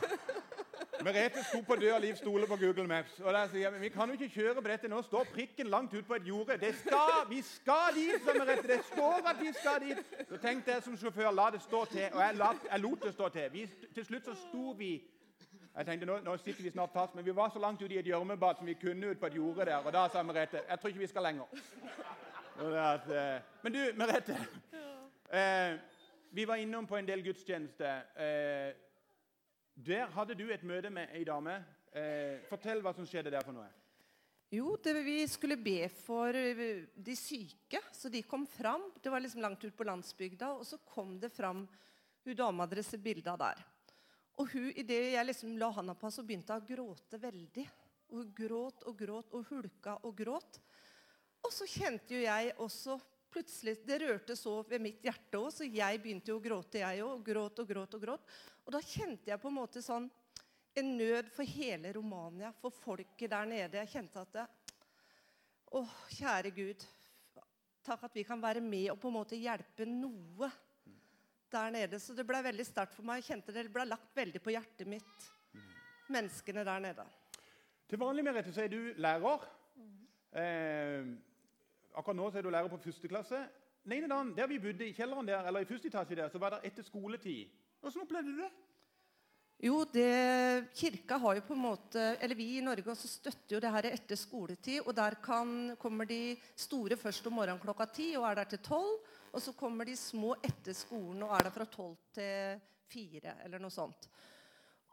Merete 1.03 1.43
sto 1.43 1.61
på 1.61 1.75
døra, 1.75 1.99
Liv 1.99 2.15
stoler 2.15 2.47
på 2.47 2.55
Google 2.55 2.87
Maps. 2.87 3.19
Og 3.19 3.33
der 3.33 3.47
sier 3.47 3.69
jeg, 3.69 3.81
vi 3.81 3.89
kan 3.89 4.09
jo 4.09 4.13
ikke 4.13 4.29
kjøre 4.29 4.61
på 4.61 4.69
dette 4.69 4.89
nå. 4.89 5.01
Står 5.01 5.27
prikken 5.33 5.67
langt 5.67 5.93
ut 5.93 6.05
på 6.07 6.15
et 6.15 6.27
jorde. 6.27 6.57
Det 6.61 6.75
skal, 6.79 7.25
vi 7.29 7.41
skal 7.41 7.95
dit, 7.95 8.15
sa 8.25 8.33
Merete. 8.37 8.67
Det 8.67 8.79
står 8.93 9.29
at 9.29 9.41
vi 9.41 9.51
skal 9.53 9.81
dit. 9.83 10.15
Så 10.29 10.37
tenkte 10.37 10.71
jeg 10.71 10.83
som 10.83 10.97
sjåfør, 10.97 11.31
la 11.31 11.49
det 11.53 11.61
stå 11.61 11.85
til. 11.91 12.07
Og 12.13 12.21
jeg, 12.21 12.37
la, 12.39 12.53
jeg 12.71 12.79
lot 12.79 13.03
det 13.03 13.13
stå 13.13 13.29
til. 13.29 13.51
Vi, 13.53 13.67
til 13.95 14.05
slutt 14.05 14.31
så 14.31 14.37
sto 14.47 14.71
vi 14.77 14.93
Jeg 15.75 15.85
tenkte, 15.85 16.05
nå, 16.07 16.21
nå 16.23 16.37
sitter 16.37 16.63
vi 16.63 16.71
snart 16.71 16.93
fast, 16.93 17.15
men 17.15 17.25
vi 17.25 17.35
var 17.35 17.49
så 17.51 17.59
langt 17.59 17.81
ute 17.81 17.93
i 17.93 17.97
et 17.99 18.07
gjørmebad 18.07 18.55
som 18.57 18.67
vi 18.67 18.77
kunne 18.79 19.09
ut 19.09 19.19
på 19.19 19.25
et 19.27 19.35
jorde 19.35 19.65
der. 19.65 19.75
Og 19.77 19.93
da 19.93 20.07
sa 20.07 20.23
Merete 20.23 20.61
jeg 20.69 20.79
tror 20.79 20.87
ikke 20.87 20.99
vi 20.99 21.07
skal 21.07 21.23
lenger. 21.23 21.43
Og 22.55 22.71
det 22.71 22.77
at, 22.79 23.09
eh, 23.11 23.41
men 23.63 23.73
du, 23.73 23.79
Merete. 23.99 24.37
Eh, 25.33 25.75
vi 26.35 26.45
var 26.45 26.57
innom 26.57 26.87
på 26.87 26.97
en 26.97 27.05
del 27.07 27.21
gudstjenester. 27.23 28.01
Eh, 28.19 28.75
der 29.73 30.09
hadde 30.11 30.35
du 30.35 30.49
et 30.51 30.65
møte 30.67 30.89
med 30.91 31.13
ei 31.15 31.23
dame. 31.23 31.53
Eh, 31.95 32.41
fortell 32.49 32.81
hva 32.83 32.91
som 32.91 33.07
skjedde 33.07 33.31
der 33.31 33.45
for 33.45 33.55
noe. 33.55 33.69
Jo, 34.51 34.73
det, 34.83 34.97
vi 35.05 35.21
skulle 35.31 35.55
be 35.55 35.87
for 35.87 36.35
eh, 36.35 36.83
de 36.91 37.15
syke, 37.15 37.79
så 37.95 38.11
de 38.11 38.25
kom 38.27 38.43
fram. 38.51 38.83
Det 38.99 39.13
var 39.13 39.23
liksom 39.23 39.45
langt 39.47 39.63
ut 39.63 39.77
på 39.79 39.87
landsbygda, 39.87 40.51
og 40.59 40.67
så 40.67 40.81
kom 40.83 41.15
det 41.23 41.31
fram 41.31 41.63
hun 42.27 42.35
dama 42.35 42.67
deres 42.67 42.91
bilde 42.99 43.39
der. 43.39 43.63
Og 44.35 44.51
hun, 44.51 44.69
idet 44.75 45.15
jeg 45.15 45.31
liksom 45.31 45.55
la 45.55 45.71
handa 45.71 45.95
på 45.95 46.09
henne, 46.09 46.17
så 46.19 46.27
begynte 46.27 46.59
hun 46.59 46.67
å 46.67 46.69
gråte 46.73 47.23
veldig. 47.23 47.67
Og 48.11 48.19
hun 48.19 48.35
gråt 48.43 48.83
og 48.91 48.99
gråt 48.99 49.31
og 49.39 49.47
hulka 49.53 50.01
og 50.03 50.19
gråt. 50.19 50.59
Og 51.47 51.55
så 51.55 51.71
kjente 51.79 52.19
jo 52.19 52.25
jeg 52.27 52.57
også 52.59 52.99
plutselig 53.35 53.77
Det 53.85 53.99
rørte 54.01 54.35
så 54.39 54.57
ved 54.69 54.83
mitt 54.83 55.03
hjerte 55.03 55.39
òg, 55.39 55.49
så 55.51 55.67
jeg 55.67 56.01
begynte 56.01 56.31
jo 56.31 56.39
å 56.39 56.43
gråte, 56.43 56.81
jeg 56.81 57.03
òg. 57.03 57.23
Gråt 57.25 57.61
og 57.61 57.71
gråt 57.71 57.97
og 57.97 58.05
gråt. 58.05 58.35
Og 58.65 58.75
da 58.75 58.81
kjente 58.83 59.31
jeg 59.31 59.41
på 59.41 59.51
en 59.51 59.57
måte 59.59 59.83
sånn 59.83 60.07
en 60.75 60.91
nød 60.97 61.29
for 61.31 61.47
hele 61.47 61.91
Romania, 61.95 62.51
for 62.59 62.73
folket 62.73 63.31
der 63.31 63.47
nede. 63.47 63.79
Jeg 63.83 63.93
kjente 63.93 64.23
at 64.23 64.35
det, 64.35 64.45
Å, 65.75 65.81
kjære 66.15 66.51
Gud. 66.55 66.83
Takk 67.85 68.05
at 68.07 68.15
vi 68.15 68.23
kan 68.25 68.39
være 68.41 68.61
med 68.63 68.89
og 68.93 68.99
på 69.01 69.09
en 69.11 69.17
måte 69.17 69.37
hjelpe 69.37 69.87
noe 69.89 70.49
der 71.51 71.73
nede. 71.73 71.99
Så 71.99 72.15
det 72.15 72.25
ble 72.27 72.41
veldig 72.45 72.65
sterkt 72.67 72.95
for 72.95 73.07
meg. 73.07 73.21
Jeg 73.21 73.33
kjente 73.33 73.55
det 73.55 73.67
ble 73.73 73.85
lagt 73.87 74.15
veldig 74.15 74.41
på 74.43 74.53
hjertet 74.55 74.87
mitt. 74.89 75.29
Menneskene 76.13 76.63
der 76.67 76.83
nede. 76.83 77.05
Til 77.89 78.01
vanlig 78.01 78.23
Merete, 78.25 78.53
så 78.53 78.63
er 78.63 78.71
du 78.71 78.93
lærer. 79.01 79.45
Eh, 80.35 81.11
akkurat 81.95 82.19
nå 82.19 82.27
så 82.31 82.39
er 82.39 82.45
du 82.45 82.51
lærer 82.53 82.71
på 82.71 82.81
første 82.83 83.09
klasse. 83.11 83.39
Den 83.85 83.97
ene 83.97 84.09
dagen 84.11 84.33
der 84.37 84.49
vi 84.49 84.61
bodde 84.61 84.87
i 84.87 84.93
kjelleren 84.97 85.27
der, 85.27 85.47
eller 85.47 85.63
i 85.63 85.69
første 85.69 85.91
etasje 85.91 86.17
der, 86.17 86.29
så 86.33 86.41
var 86.41 86.55
det 86.55 86.71
etter 86.71 86.85
skoletid. 86.85 87.51
Hvordan 87.81 88.05
opplevde 88.05 88.31
du 88.31 88.39
det? 88.41 88.51
Jo, 89.63 89.83
det, 89.87 90.67
Kirka 90.75 91.17
har 91.21 91.37
jo 91.37 91.43
på 91.47 91.55
en 91.55 91.61
måte 91.63 92.01
Eller 92.19 92.35
vi 92.35 92.57
i 92.57 92.63
Norge 92.63 92.91
også 92.91 93.07
støtter 93.07 93.55
jo 93.55 93.61
det 93.63 93.71
her 93.71 93.87
etter 93.87 94.19
skoletid. 94.19 94.81
Og 94.83 94.91
der 94.97 95.15
kan, 95.23 95.75
kommer 95.79 96.07
de 96.09 96.35
store 96.59 96.97
først 96.99 97.29
om 97.29 97.37
morgenen 97.39 97.61
klokka 97.63 97.87
ti 97.87 98.09
og 98.19 98.27
er 98.29 98.41
der 98.41 98.49
til 98.51 98.63
tolv. 98.65 98.97
Og 99.31 99.41
så 99.41 99.53
kommer 99.55 99.87
de 99.87 99.95
små 99.99 100.35
etter 100.43 100.75
skolen 100.75 101.23
og 101.23 101.31
er 101.37 101.47
der 101.47 101.55
fra 101.55 101.69
tolv 101.71 101.95
til 102.15 102.59
fire 102.91 103.37
eller 103.45 103.63
noe 103.63 103.73
sånt. 103.73 104.09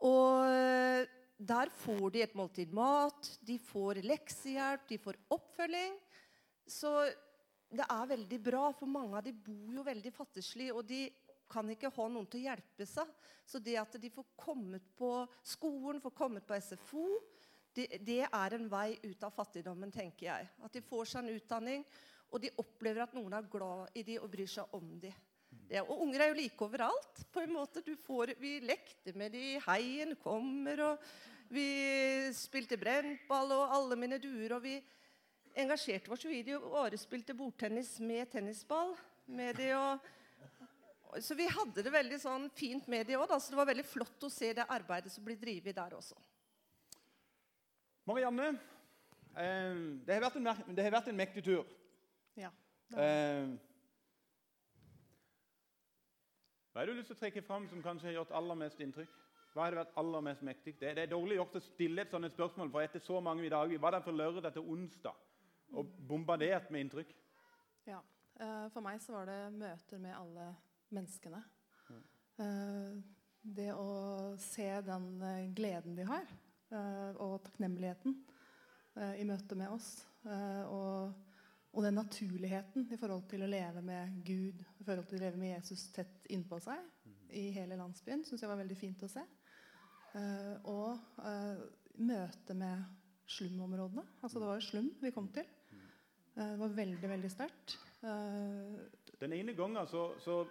Og 0.02 0.46
der 1.42 1.70
får 1.82 2.10
de 2.14 2.22
et 2.22 2.34
måltid 2.38 2.72
mat, 2.74 3.28
de 3.42 3.58
får 3.58 4.02
leksehjelp, 4.06 4.86
de 4.88 4.98
får 4.98 5.18
oppfølging. 5.34 5.94
Så 6.72 6.92
det 7.72 7.84
er 7.84 8.10
veldig 8.10 8.38
bra, 8.44 8.64
for 8.76 8.90
mange 8.90 9.18
av 9.18 9.26
de 9.26 9.34
bor 9.36 9.76
jo 9.78 9.84
veldig 9.86 10.12
fattigslig. 10.14 10.70
Og 10.74 10.84
de 10.88 11.04
kan 11.52 11.68
ikke 11.68 11.92
ha 11.92 12.08
noen 12.08 12.28
til 12.30 12.42
å 12.42 12.48
hjelpe 12.50 12.86
seg. 12.88 13.08
Så 13.44 13.60
det 13.60 13.76
at 13.80 13.98
de 14.00 14.10
får 14.12 14.28
kommet 14.40 14.86
på 14.96 15.12
skolen, 15.44 16.00
får 16.02 16.14
kommet 16.16 16.46
på 16.48 16.58
SFO, 16.60 17.06
det, 17.72 17.86
det 18.04 18.22
er 18.26 18.54
en 18.56 18.68
vei 18.68 18.98
ut 19.00 19.22
av 19.24 19.32
fattigdommen, 19.32 19.92
tenker 19.92 20.26
jeg. 20.26 20.48
At 20.64 20.74
de 20.76 20.82
får 20.84 21.08
seg 21.08 21.22
en 21.22 21.38
utdanning, 21.38 21.84
og 22.32 22.40
de 22.44 22.52
opplever 22.60 23.04
at 23.04 23.14
noen 23.16 23.36
er 23.36 23.48
glad 23.52 23.96
i 23.96 24.04
dem 24.04 24.24
og 24.24 24.32
bryr 24.32 24.50
seg 24.50 24.76
om 24.76 24.90
dem. 25.00 25.14
Det, 25.68 25.80
og 25.80 26.02
unger 26.04 26.24
er 26.24 26.30
jo 26.32 26.38
like 26.38 26.64
overalt. 26.64 27.22
på 27.32 27.40
en 27.40 27.54
måte. 27.56 27.82
Får, 28.04 28.34
vi 28.40 28.58
lekte 28.64 29.12
med 29.16 29.32
de, 29.32 29.58
Heien 29.66 30.16
kommer, 30.20 30.80
og 30.84 31.52
vi 31.52 31.66
spilte 32.36 32.80
brentball 32.80 33.52
og 33.56 33.74
alle 33.76 33.96
mine 34.00 34.20
duer. 34.20 34.56
Og 34.56 34.64
vi 34.64 34.76
engasjerte 35.54 36.10
oss 36.12 36.24
jo 36.24 36.32
i 36.32 36.42
det. 36.46 36.56
Og 36.58 36.76
Are 36.84 36.98
spilte 37.00 37.36
bordtennis 37.36 37.98
med 38.00 38.30
tennisball. 38.32 38.96
med 39.26 39.54
det 39.56 39.70
og 39.76 40.00
så 41.20 41.34
vi 41.36 41.44
hadde 41.44 41.82
det 41.84 41.92
veldig 41.92 42.18
sånn 42.20 42.46
fint 42.56 42.86
med 42.88 43.06
det 43.06 43.18
òg. 43.20 43.32
Så 43.36 43.52
det 43.52 43.58
var 43.58 43.68
veldig 43.68 43.84
flott 43.84 44.24
å 44.24 44.30
se 44.32 44.52
det 44.56 44.64
arbeidet 44.64 45.12
som 45.12 45.24
blir 45.24 45.36
drevet 45.36 45.76
der 45.76 45.96
også. 45.98 46.16
Marianne, 48.08 48.54
eh, 49.36 49.82
det, 50.06 50.16
har 50.16 50.38
en, 50.40 50.48
det, 50.72 50.86
har 50.86 50.94
vært 50.96 51.10
en, 51.12 51.18
mektig 51.20 51.44
tur. 51.44 51.68
Ja. 52.34 52.48
Eh, 52.96 53.52
hva 56.72 56.80
har 56.80 56.88
du 56.88 56.96
lyst 56.96 57.12
til 57.12 57.18
å 57.18 57.20
trekke 57.20 57.44
fram 57.44 57.68
som 57.68 57.84
kanskje 57.84 58.08
har 58.08 58.16
gjort 58.22 58.32
aller 58.40 58.58
mest 58.64 58.80
inntrykk? 58.80 59.20
Hva 59.52 59.66
har 59.66 59.74
det 59.74 59.82
vært 59.82 60.00
aller 60.00 60.24
mest 60.24 60.44
mektig? 60.48 60.78
Det, 60.80 60.94
det, 60.96 61.04
er 61.04 61.12
dårlig 61.12 61.36
gjort 61.36 61.60
å 61.60 61.64
stille 61.66 62.06
et 62.06 62.14
sånt 62.14 62.32
spørsmål, 62.32 62.72
for 62.72 62.80
etter 62.80 63.04
så 63.04 63.20
mange 63.20 63.44
i 63.44 63.52
dag, 63.52 63.68
vi 63.68 63.80
var 63.80 63.92
der 63.92 64.04
fra 64.04 64.16
lørdag 64.16 64.56
til 64.56 64.64
onsdag 64.64 65.20
og 65.72 65.88
bombardert 66.08 66.70
med 66.70 66.86
inntrykk. 66.86 67.12
Ja. 67.88 68.00
Eh, 68.40 68.68
for 68.74 68.84
meg 68.84 69.00
så 69.02 69.16
var 69.16 69.28
det 69.30 69.40
møter 69.56 70.00
med 70.02 70.16
alle 70.16 70.52
menneskene. 70.92 71.42
Uh, 72.40 72.96
det 73.42 73.68
å 73.76 74.32
se 74.40 74.66
den 74.86 75.08
uh, 75.20 75.48
gleden 75.54 75.98
de 75.98 76.06
har, 76.08 76.30
og 77.20 77.42
takknemligheten 77.44 78.14
i 79.20 79.26
møte 79.28 79.56
med 79.60 79.68
oss. 79.74 79.90
Og, 80.24 81.10
og, 81.68 81.78
den 81.84 81.98
naturligheten 82.00 82.86
i 82.88 82.96
forhold 82.96 83.26
til 83.28 83.44
å 83.44 83.50
leve 83.50 83.82
med 83.84 84.14
Gud, 84.24 84.62
i 84.80 84.86
forhold 84.86 85.04
til 85.10 85.18
å 85.18 85.22
leve 85.26 85.40
med 85.42 85.52
Jesus 85.52 85.84
tett 85.92 86.24
innpå 86.32 86.56
seg 86.64 86.80
i 87.36 87.50
hele 87.52 87.76
landsbyen, 87.76 88.24
syns 88.24 88.40
jeg 88.40 88.48
var 88.48 88.60
veldig 88.62 88.78
fint 88.80 89.04
å 89.04 89.10
se. 89.12 89.26
og 90.72 91.20
møte 92.00 92.56
med 92.56 92.88
slumområdene. 93.36 94.06
Altså 94.22 94.40
det 94.40 94.48
var 94.48 94.60
jo 94.60 94.68
slum 94.70 94.90
vi 95.04 95.12
kom 95.12 95.28
til. 95.36 95.44
Det 96.34 96.58
var 96.58 96.76
veldig, 96.76 97.08
veldig 97.08 97.30
sterkt. 97.30 97.78
Den 99.20 99.32
ene 99.32 99.54
gangen 99.54 99.86
så, 99.86 100.12
så 100.18 100.42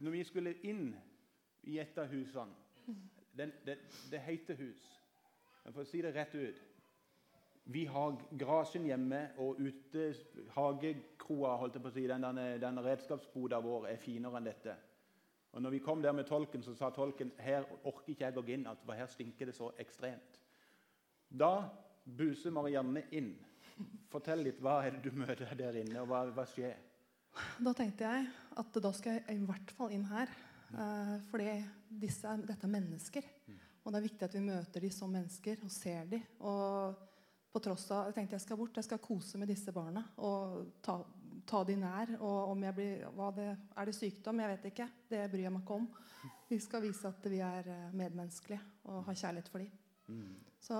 når 0.00 0.10
vi 0.10 0.22
skulle 0.24 0.54
inn 0.64 0.94
i 1.68 1.78
et 1.82 1.98
av 1.98 2.08
husene 2.12 2.62
den, 3.34 3.52
det, 3.66 3.78
det 4.10 4.20
heter 4.22 4.54
hus. 4.54 4.82
For 5.64 5.82
å 5.82 5.88
si 5.88 6.02
det 6.04 6.12
rett 6.14 6.34
ut 6.36 6.58
Vi 7.64 7.86
har 7.88 8.18
garasjen 8.36 8.84
hjemme, 8.84 9.30
og 9.40 9.56
ute 9.56 10.10
hagekroa 10.52 11.54
holdt 11.56 11.78
jeg 11.78 11.82
på 11.82 11.88
å 11.88 11.94
si, 11.94 12.02
den, 12.10 12.26
den, 12.26 12.40
den 12.60 12.80
redskapsboda 12.84 13.60
vår 13.64 13.86
er 13.88 14.02
finere 14.02 14.36
enn 14.36 14.50
dette. 14.50 14.74
Og 15.54 15.62
når 15.64 15.72
vi 15.72 15.80
kom 15.80 16.02
der 16.02 16.12
med 16.12 16.28
tolken, 16.28 16.62
så 16.62 16.74
sa 16.76 16.90
tolken 16.92 17.32
her 17.40 17.64
orker 17.86 18.12
ikke 18.12 18.26
jeg 18.26 18.36
å 18.36 18.42
gå 18.44 18.52
inn, 18.52 18.68
for 18.84 18.98
her 18.98 19.08
stinker 19.08 19.48
det 19.48 19.56
så 19.56 19.70
ekstremt. 19.80 20.36
Da 21.30 21.70
buser 22.04 22.52
Marianne 22.52 23.06
inn. 23.16 23.32
Fortell 24.12 24.44
litt. 24.46 24.60
Hva 24.62 24.80
er 24.84 24.96
det 24.96 25.10
du 25.10 25.16
møter 25.18 25.54
der 25.58 25.80
inne, 25.80 26.02
og 26.02 26.10
hva, 26.10 26.24
hva 26.34 26.44
skjer? 26.48 26.76
Da 27.66 27.72
tenkte 27.74 28.06
jeg 28.06 28.28
at 28.60 28.76
da 28.82 28.92
skal 28.94 29.18
jeg 29.18 29.38
i 29.38 29.46
hvert 29.48 29.72
fall 29.74 29.94
inn 29.94 30.04
her. 30.06 30.30
Uh, 30.74 31.16
fordi 31.30 31.48
disse, 32.02 32.30
dette 32.46 32.66
er 32.66 32.72
mennesker. 32.72 33.26
Og 33.84 33.92
det 33.92 33.98
er 33.98 34.06
viktig 34.06 34.24
at 34.26 34.34
vi 34.34 34.44
møter 34.44 34.84
dem 34.84 34.92
som 34.94 35.12
mennesker 35.12 35.60
og 35.64 35.72
ser 35.72 36.06
dem. 36.08 36.22
Og 36.40 37.02
på 37.54 37.60
tross 37.62 37.84
av, 37.92 38.08
jeg 38.08 38.16
tenkte 38.16 38.38
jeg 38.38 38.44
skal 38.46 38.58
bort, 38.58 38.78
jeg 38.80 38.86
skal 38.86 39.02
kose 39.02 39.38
med 39.38 39.50
disse 39.52 39.74
barna 39.74 40.02
og 40.24 40.80
ta, 40.82 40.96
ta 41.46 41.60
dem 41.68 41.84
nær. 41.84 42.14
Og 42.16 42.54
om 42.54 42.64
jeg 42.64 42.76
blir, 42.78 43.04
det, 43.36 43.50
Er 43.76 43.90
det 43.90 43.96
sykdom? 43.98 44.40
Jeg 44.40 44.54
vet 44.54 44.70
ikke. 44.72 44.88
Det 45.10 45.20
bryr 45.30 45.44
jeg 45.44 45.52
meg 45.54 45.62
ikke 45.62 45.78
om. 45.82 45.86
Vi 46.48 46.58
skal 46.64 46.82
vise 46.82 47.08
at 47.10 47.28
vi 47.28 47.38
er 47.44 47.68
eh, 47.68 47.92
medmenneskelige 47.92 48.60
og 48.88 49.04
har 49.04 49.20
kjærlighet 49.20 49.52
for 49.52 49.58
dem. 49.58 49.70
Mm. 50.08 50.34
Så 50.64 50.76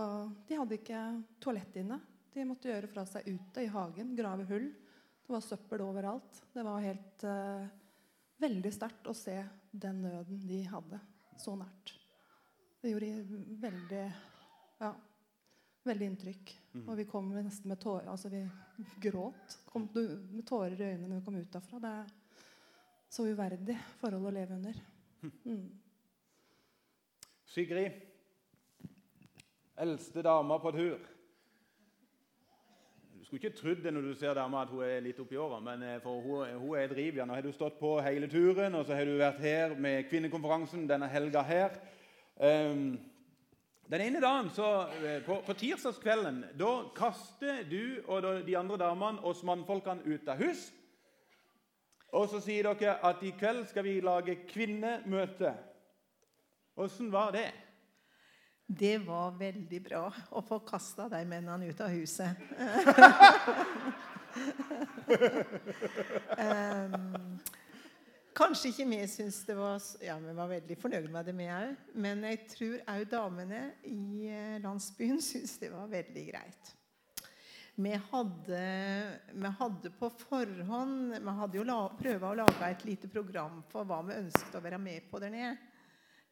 de 0.49 0.57
hadde 0.57 0.79
ikke 0.79 1.01
toalett 1.45 1.77
inne. 1.81 2.01
De 2.35 2.45
måtte 2.49 2.71
gjøre 2.71 2.91
fra 2.91 3.05
seg 3.07 3.29
ute 3.31 3.63
i 3.63 3.71
hagen. 3.71 4.15
Grave 4.19 4.47
hull. 4.49 4.69
Det 5.25 5.33
var 5.33 5.43
søppel 5.45 5.85
overalt. 5.85 6.41
Det 6.53 6.65
var 6.67 6.83
helt 6.83 7.25
uh, 7.25 7.67
veldig 8.43 8.73
sterkt 8.75 9.07
å 9.09 9.15
se 9.17 9.37
den 9.71 10.03
nøden 10.05 10.43
de 10.47 10.61
hadde, 10.69 10.99
så 11.41 11.55
nært. 11.59 11.95
Det 12.83 12.93
gjorde 12.93 13.39
veldig 13.63 14.03
ja, 14.83 14.91
veldig 15.89 16.11
inntrykk. 16.11 16.53
Mm. 16.75 16.83
Og 16.89 16.99
vi 16.99 17.07
kom 17.09 17.31
nesten 17.37 17.71
med 17.71 17.81
tårer 17.81 18.11
Altså, 18.13 18.29
vi 18.29 18.43
gråt. 19.01 19.59
Kom 19.71 19.89
med 19.95 20.45
tårer 20.49 20.77
i 20.77 20.91
øynene 20.91 21.09
når 21.09 21.23
vi 21.23 21.25
kom 21.29 21.39
ut 21.39 21.55
derfra. 21.55 21.81
Det 21.81 21.95
er 22.03 22.13
så 23.15 23.27
uverdig 23.31 23.79
forhold 24.03 24.29
å 24.29 24.35
leve 24.35 24.59
under. 24.59 24.83
Mm. 25.47 25.65
Sigrid, 27.55 28.03
eldste 29.79 30.23
dama 30.27 30.59
på 30.61 30.73
tur 30.75 31.14
skulle 33.25 33.41
ikke 33.41 33.57
trodd 33.57 33.81
det 33.85 33.93
når 33.95 34.05
du 34.09 34.15
ser 34.19 34.35
dama 34.37 34.63
at 34.63 34.71
hun 34.73 34.85
er 34.85 35.01
litt 35.05 35.19
oppi 35.23 35.39
åra, 35.41 35.61
men 35.65 35.83
eh, 35.83 35.97
for 36.03 36.21
hun, 36.21 36.45
hun 36.61 36.77
er 36.77 36.93
drivjern. 36.93 37.31
Nå 37.31 37.39
har 37.39 37.47
du 37.47 37.53
stått 37.55 37.79
på 37.81 37.97
hele 38.05 38.29
turen, 38.29 38.77
og 38.77 38.85
så 38.85 38.99
har 38.99 39.09
du 39.09 39.17
vært 39.17 39.41
her 39.41 39.75
med 39.81 40.07
kvinnekonferansen 40.11 40.85
denne 40.91 41.09
helga 41.09 41.43
her. 41.47 41.79
Um, 42.37 42.99
den 43.89 44.01
ene 44.01 44.21
dagen, 44.21 44.51
så, 44.51 44.87
eh, 45.05 45.21
på, 45.25 45.39
på 45.47 45.57
tirsdagskvelden, 45.61 46.45
da 46.61 46.73
kaster 46.97 47.65
du 47.71 48.03
og 48.07 48.29
de 48.47 48.57
andre 48.59 48.81
damene 48.81 49.25
oss 49.25 49.43
mannfolkene 49.47 50.05
ut 50.05 50.29
av 50.29 50.41
hus. 50.41 50.69
Og 52.15 52.29
så 52.31 52.41
sier 52.45 52.69
dere 52.75 52.99
at 53.05 53.23
i 53.27 53.33
kveld 53.35 53.65
skal 53.71 53.89
vi 53.89 53.99
lage 54.05 54.37
kvinnemøte. 54.49 55.57
Åssen 56.77 57.13
var 57.13 57.33
det? 57.35 57.49
Det 58.67 58.99
var 59.05 59.35
veldig 59.37 59.83
bra 59.85 60.07
å 60.33 60.41
få 60.45 60.59
kasta 60.65 61.05
de 61.13 61.19
mennene 61.29 61.67
ut 61.69 61.81
av 61.85 61.89
huset. 61.93 62.37
um, 66.41 67.37
kanskje 68.33 68.71
ikke 68.71 68.87
vi 68.89 69.01
syns 69.13 69.43
det 69.45 69.57
var 69.59 69.77
Ja, 70.01 70.17
vi 70.17 70.33
var 70.39 70.49
veldig 70.49 70.79
fornøyd 70.81 71.11
med 71.13 71.29
det, 71.29 71.35
vi 71.37 71.51
òg. 71.53 71.75
Men 72.07 72.25
jeg 72.25 72.41
tror 72.55 72.79
òg 72.95 73.05
damene 73.13 73.61
i 73.85 74.33
eh, 74.33 74.57
landsbyen 74.65 75.21
syntes 75.21 75.59
det 75.61 75.69
var 75.75 75.93
veldig 75.93 76.25
greit. 76.31 76.73
Vi 77.75 77.93
hadde, 78.09 78.65
vi 79.35 79.51
hadde 79.59 79.91
på 79.99 80.09
forhånd 80.15 81.17
Vi 81.19 81.33
hadde 81.41 81.59
jo 81.59 81.79
prøvd 81.99 82.27
å 82.31 82.35
lage 82.39 82.69
et 82.71 82.85
lite 82.87 83.09
program 83.13 83.61
for 83.69 83.85
hva 83.85 84.01
vi 84.09 84.21
ønsket 84.23 84.57
å 84.57 84.65
være 84.65 84.79
med 84.81 85.11
på 85.11 85.21
der 85.21 85.37
nede. 85.37 85.74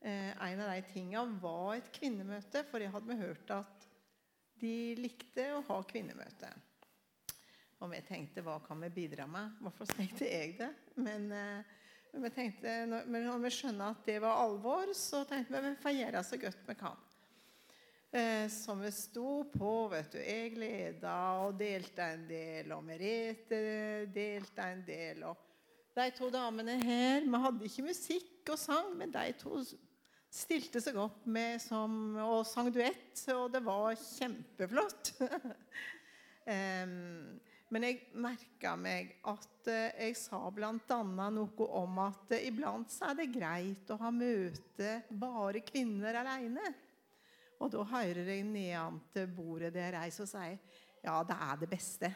Eh, 0.02 0.50
en 0.52 0.61
av 0.61 0.71
de 0.71 0.82
tingene 0.90 1.38
var 1.38 1.76
et 1.76 1.90
kvinnemøte, 1.94 2.64
for 2.66 2.82
jeg 2.82 2.90
hadde 2.90 3.16
hørt 3.21 3.50
at 3.54 3.85
de 4.59 4.97
likte 4.99 5.44
å 5.54 5.61
ha 5.68 5.76
kvinnemøte. 5.87 6.50
Og 7.82 7.90
vi 7.90 8.00
tenkte 8.06 8.42
hva 8.42 8.56
kan 8.62 8.82
vi 8.82 8.90
bidra 8.94 9.28
med? 9.30 9.54
Hvorfor 9.62 9.87
tenkte 9.90 10.26
jeg 10.26 10.56
det? 10.59 10.71
Men, 10.94 11.28
men, 11.30 12.25
vi 12.25 12.30
tenkte, 12.35 12.75
når, 12.87 13.38
vi 13.42 13.52
skjønner 13.54 13.94
at 13.94 14.02
det 14.06 14.18
var 14.23 14.42
alvor, 14.42 14.90
så 14.94 15.23
tenkte 15.26 15.54
vi 15.54 15.71
vi 15.71 15.80
får 15.82 15.97
gjøre 15.97 16.23
så 16.26 16.38
godt 16.44 16.68
vi 16.68 16.76
kan. 16.78 17.00
så 18.12 18.50
som 18.54 18.82
vi 18.82 18.90
sto 18.94 19.44
på. 19.50 19.73
vet 19.90 20.12
du, 20.12 20.18
Jeg 20.18 20.59
leda 20.59 21.14
og 21.47 21.59
delte 21.59 22.02
en 22.02 22.26
del, 22.28 22.75
og 22.75 22.85
Merete 22.87 23.62
delte 24.14 24.62
en 24.62 24.85
del. 24.87 25.23
og 25.30 25.49
de 25.94 26.11
to 26.16 26.30
damene 26.32 26.78
her 26.80 27.21
Vi 27.21 27.40
hadde 27.44 27.64
ikke 27.68 27.87
musikk 27.87 28.52
og 28.52 28.59
sang, 28.59 28.94
men 28.97 29.12
de 29.12 29.32
to 29.38 29.62
stilte 30.33 30.81
seg 30.81 30.97
opp 31.01 31.27
med 31.29 31.61
som, 31.61 32.17
og 32.23 32.43
sang 32.49 32.71
duett, 32.73 33.12
og 33.35 33.51
det 33.53 33.61
var 33.65 33.93
kjempeflott. 34.01 35.12
um, 36.49 36.95
men 37.73 37.87
jeg 37.87 38.01
merka 38.21 38.75
meg 38.77 39.15
at 39.29 39.69
uh, 39.69 39.91
jeg 39.97 40.17
sa 40.21 40.41
bl.a. 40.53 40.99
noe 41.05 41.69
om 41.81 42.01
at 42.05 42.33
uh, 42.33 42.41
iblant 42.41 42.93
så 42.93 43.11
er 43.11 43.21
det 43.21 43.31
greit 43.35 43.93
å 43.93 44.01
ha 44.01 44.12
møte 44.12 44.99
bare 45.11 45.65
kvinner 45.69 46.23
alene. 46.23 46.73
Og 47.62 47.71
da 47.73 47.85
hører 47.93 48.33
jeg 48.33 48.49
nedan 48.49 48.99
til 49.12 49.29
bordet 49.31 49.73
der 49.77 50.01
jeg 50.01 50.17
så 50.17 50.27
sier 50.27 50.59
ja, 51.03 51.17
det 51.27 51.35
er 51.35 51.57
det 51.61 51.69
beste. 51.71 52.12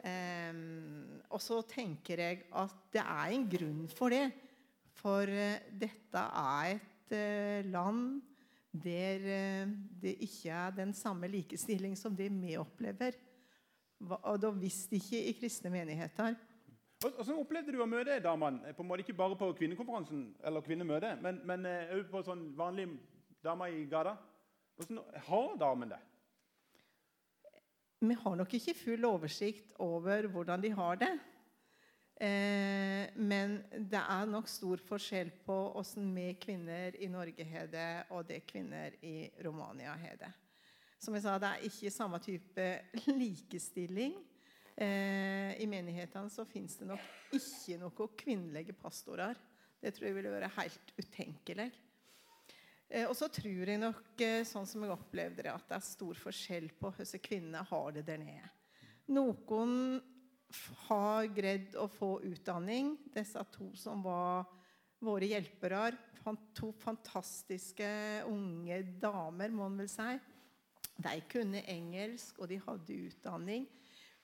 Um, 0.00 1.20
og 1.28 1.42
så 1.44 1.60
tenker 1.68 2.22
jeg 2.22 2.44
at 2.56 2.78
det 2.94 3.02
er 3.02 3.34
en 3.34 3.50
grunn 3.52 3.82
for 3.92 4.12
det. 4.12 4.30
For 4.98 5.30
eh, 5.30 5.62
dette 5.80 6.24
er 6.42 6.74
et 6.74 7.14
eh, 7.16 7.70
land 7.70 8.20
der 8.70 9.26
eh, 9.26 9.72
det 10.02 10.16
ikke 10.26 10.50
er 10.54 10.76
den 10.76 10.94
samme 10.94 11.28
likestilling 11.30 11.96
som 11.98 12.16
det 12.16 12.30
vi 12.34 12.56
opplever. 12.60 13.16
Og 14.00 14.40
da 14.40 14.50
visste 14.56 14.96
ikke 14.96 15.24
i 15.28 15.36
kristne 15.36 15.70
menigheter. 15.70 16.34
Hvordan 17.00 17.40
opplevde 17.40 17.72
du 17.72 17.80
å 17.80 17.88
møte 17.88 18.18
damene? 18.24 18.74
På 18.76 18.84
en 18.84 18.88
måte 18.88 19.04
Ikke 19.04 19.16
bare 19.16 19.36
på 19.36 19.52
kvinnekonferansen 19.56 20.34
eller 20.44 20.64
kvinnemøtet, 20.64 21.20
men 21.22 21.64
også 21.64 22.10
på 22.12 22.22
sånn 22.24 22.42
vanlige 22.56 22.98
damer 23.44 23.72
i 23.72 23.86
gata? 23.88 24.18
Hvordan 24.76 25.00
har 25.28 25.56
damene 25.60 25.94
det? 25.94 26.00
vi 28.00 28.16
har 28.16 28.36
nok 28.36 28.54
ikke 28.56 28.74
full 28.74 29.04
oversikt 29.04 29.74
over 29.78 30.26
hvordan 30.32 30.62
de 30.62 30.70
har 30.72 31.00
det. 31.00 31.10
Eh, 32.20 33.08
men 33.16 33.54
det 33.72 34.00
er 34.00 34.26
nok 34.28 34.48
stor 34.50 34.80
forskjell 34.84 35.30
på 35.46 35.54
hvordan 35.72 36.10
vi 36.12 36.26
kvinner 36.42 36.98
i 37.00 37.08
Norge 37.08 37.46
har 37.48 37.70
det, 37.72 37.92
og 38.12 38.26
det 38.28 38.42
kvinner 38.48 38.98
i 39.00 39.30
Romania 39.40 39.94
har 39.96 40.18
det. 40.20 40.28
Som 41.00 41.16
jeg 41.16 41.24
sa, 41.24 41.38
det 41.40 41.48
er 41.48 41.64
ikke 41.70 41.94
samme 41.94 42.20
type 42.20 42.66
likestilling. 43.22 44.18
Eh, 44.76 45.56
I 45.64 45.68
menighetene 45.68 46.28
så 46.32 46.44
fins 46.44 46.76
det 46.76 46.90
nok 46.90 47.32
ikke 47.40 47.80
noen 47.80 48.12
kvinnelige 48.20 48.76
pastorer. 48.76 49.40
Det 49.80 49.94
tror 49.96 50.10
jeg 50.10 50.18
ville 50.18 50.36
være 50.36 50.52
helt 50.58 50.92
utenkelig. 51.00 51.70
Eh, 52.90 53.08
og 53.08 53.16
så 53.16 53.30
tror 53.32 53.72
jeg 53.72 53.80
nok, 53.80 54.04
sånn 54.44 54.68
som 54.68 54.84
jeg 54.84 54.92
opplevde 54.92 55.46
det, 55.46 55.56
at 55.56 55.72
det 55.72 55.80
er 55.80 55.88
stor 55.88 56.20
forskjell 56.28 56.68
på 56.76 56.92
hvordan 56.92 57.24
kvinnene 57.24 57.68
har 57.72 57.92
det 57.96 58.04
der 58.12 58.20
nede. 58.20 58.56
Noen 59.10 60.02
har 60.86 61.28
greid 61.34 61.76
å 61.78 61.86
få 61.90 62.16
utdanning. 62.26 62.96
Disse 63.14 63.42
to 63.54 63.70
som 63.78 64.02
var 64.04 64.48
våre 65.02 65.28
hjelpere. 65.30 65.90
To 66.58 66.68
fantastiske 66.76 67.88
unge 68.28 68.82
damer, 69.00 69.52
må 69.54 69.68
man 69.68 69.80
vel 69.80 69.90
si. 69.90 70.10
De 71.00 71.14
kunne 71.32 71.62
engelsk, 71.70 72.42
og 72.42 72.50
de 72.50 72.58
hadde 72.60 72.98
utdanning. 73.08 73.64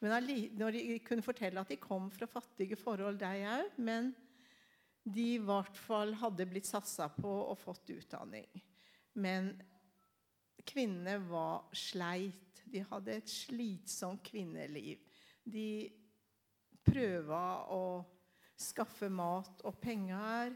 Men 0.02 0.28
når 0.58 0.76
de 0.76 0.98
kunne 1.06 1.24
fortelle 1.24 1.62
at 1.62 1.72
de 1.72 1.78
kom 1.80 2.10
fra 2.12 2.28
fattige 2.28 2.76
forhold, 2.76 3.16
de 3.22 3.46
òg. 3.48 3.78
Men 3.80 4.12
de 5.06 5.28
i 5.36 5.42
hvert 5.42 5.78
fall 5.78 6.12
hadde 6.20 6.48
blitt 6.50 6.68
satsa 6.68 7.08
på 7.14 7.30
og 7.46 7.56
fått 7.62 7.94
utdanning. 7.94 8.48
Men 9.16 9.54
kvinnene 10.66 11.16
var 11.30 11.70
sleit. 11.76 12.42
De 12.66 12.82
hadde 12.90 13.14
et 13.14 13.30
slitsomt 13.30 14.24
kvinneliv. 14.26 14.98
De 15.46 15.68
prøve 16.86 17.40
å 17.74 17.82
skaffe 18.56 19.08
mat 19.12 19.64
og 19.66 19.76
penger. 19.82 20.54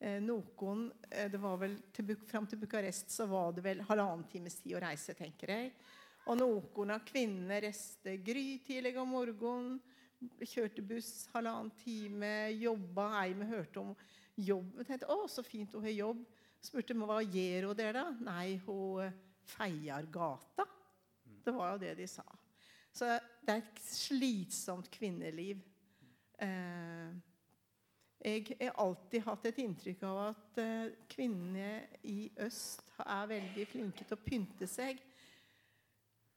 Eh, 0.00 0.20
noen, 0.22 0.86
eh, 1.10 1.28
det 1.30 1.40
var 1.40 1.58
vel 1.60 1.76
til, 1.92 2.14
Fram 2.28 2.46
til 2.46 2.60
Bucarest 2.60 3.10
så 3.12 3.26
var 3.28 3.52
det 3.52 3.64
vel 3.64 3.82
halvannen 3.88 4.24
times 4.30 4.56
tid 4.62 4.78
å 4.78 4.82
reise, 4.84 5.14
tenker 5.14 5.52
jeg. 5.52 5.72
Og 6.28 6.38
noen 6.38 6.94
av 6.94 7.04
kvinnene 7.04 7.60
reiste 7.64 8.16
grytidlig 8.24 8.96
om 9.00 9.12
morgenen. 9.16 9.80
Kjørte 10.44 10.82
buss 10.84 11.28
halvannen 11.32 11.72
time, 11.80 12.50
jobba. 12.60 13.08
Ei 13.22 13.32
hørte 13.48 13.80
om 13.80 13.94
jobb. 14.36 14.74
Jeg 14.80 14.88
tenkte, 14.88 15.08
å, 15.12 15.24
så 15.28 15.44
fint 15.44 15.72
hun 15.72 15.84
har 15.84 15.96
jobb. 15.96 16.22
Spurte 16.60 16.96
hva 16.96 17.22
gjør 17.24 17.70
hun 17.70 17.76
der, 17.78 17.96
da? 17.96 18.06
Nei, 18.24 18.60
hun 18.66 19.06
eh, 19.06 19.16
feier 19.56 20.08
gata. 20.12 20.68
Det 21.40 21.54
var 21.56 21.74
jo 21.74 21.80
det 21.82 21.94
de 21.98 22.08
sa. 22.08 22.24
Så 22.92 23.06
det 23.44 23.54
er 23.54 23.62
et 23.62 23.82
slitsomt 23.84 24.90
kvinneliv. 24.92 25.60
Eh, 26.40 27.10
jeg 28.20 28.56
har 28.60 28.76
alltid 28.82 29.24
hatt 29.24 29.46
et 29.48 29.60
inntrykk 29.62 30.02
av 30.04 30.18
at 30.26 30.58
eh, 30.60 30.92
kvinner 31.08 31.86
i 32.04 32.30
øst 32.44 32.90
er 33.00 33.30
veldig 33.30 33.64
flinke 33.70 34.04
til 34.04 34.16
å 34.16 34.24
pynte 34.24 34.68
seg. 34.68 35.00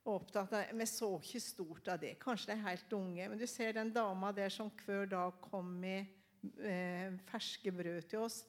Opptatt 0.07 0.51
av, 0.55 0.71
Vi 0.75 0.87
så 0.87 1.09
ikke 1.19 1.41
stort 1.43 1.91
av 1.91 1.99
det. 1.99 2.15
Kanskje 2.19 2.51
de 2.51 2.55
er 2.55 2.65
helt 2.69 2.95
unge. 2.95 3.27
Men 3.29 3.39
du 3.39 3.47
ser 3.47 3.75
den 3.75 3.91
dama 3.95 4.31
der 4.35 4.51
som 4.51 4.71
hver 4.83 5.07
dag 5.11 5.35
kom 5.43 5.75
med 5.79 6.07
eh, 6.59 7.15
ferske 7.27 7.71
brød 7.71 8.09
til 8.11 8.25
oss. 8.25 8.41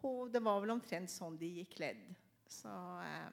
Hun, 0.00 0.32
det 0.32 0.42
var 0.44 0.60
vel 0.60 0.72
omtrent 0.76 1.12
sånn 1.12 1.38
de 1.40 1.52
gikk 1.60 1.78
kledd. 1.78 2.04
Så 2.48 2.72
eh, 3.04 3.30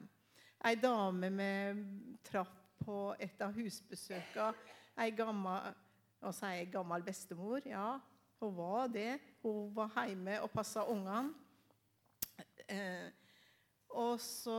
Ei 0.68 0.74
dame 0.74 1.28
med 1.30 1.84
trapp 2.26 2.56
på 2.82 3.14
et 3.20 3.40
av 3.44 3.52
husbesøkene. 3.54 4.52
Ei 4.98 5.12
gammel 5.14 5.76
og 6.20 6.34
så 6.34 6.48
er 6.48 6.60
jeg 6.60 6.72
gammel 6.72 7.04
bestemor. 7.06 7.62
Ja, 7.66 7.98
hun 8.40 8.56
var 8.56 8.88
det. 8.90 9.18
Hun 9.42 9.70
var 9.74 9.94
hjemme 10.08 10.40
og 10.42 10.50
passa 10.52 10.84
ungene. 10.88 11.34
Eh, 12.68 13.08
og 13.96 14.20
så 14.20 14.58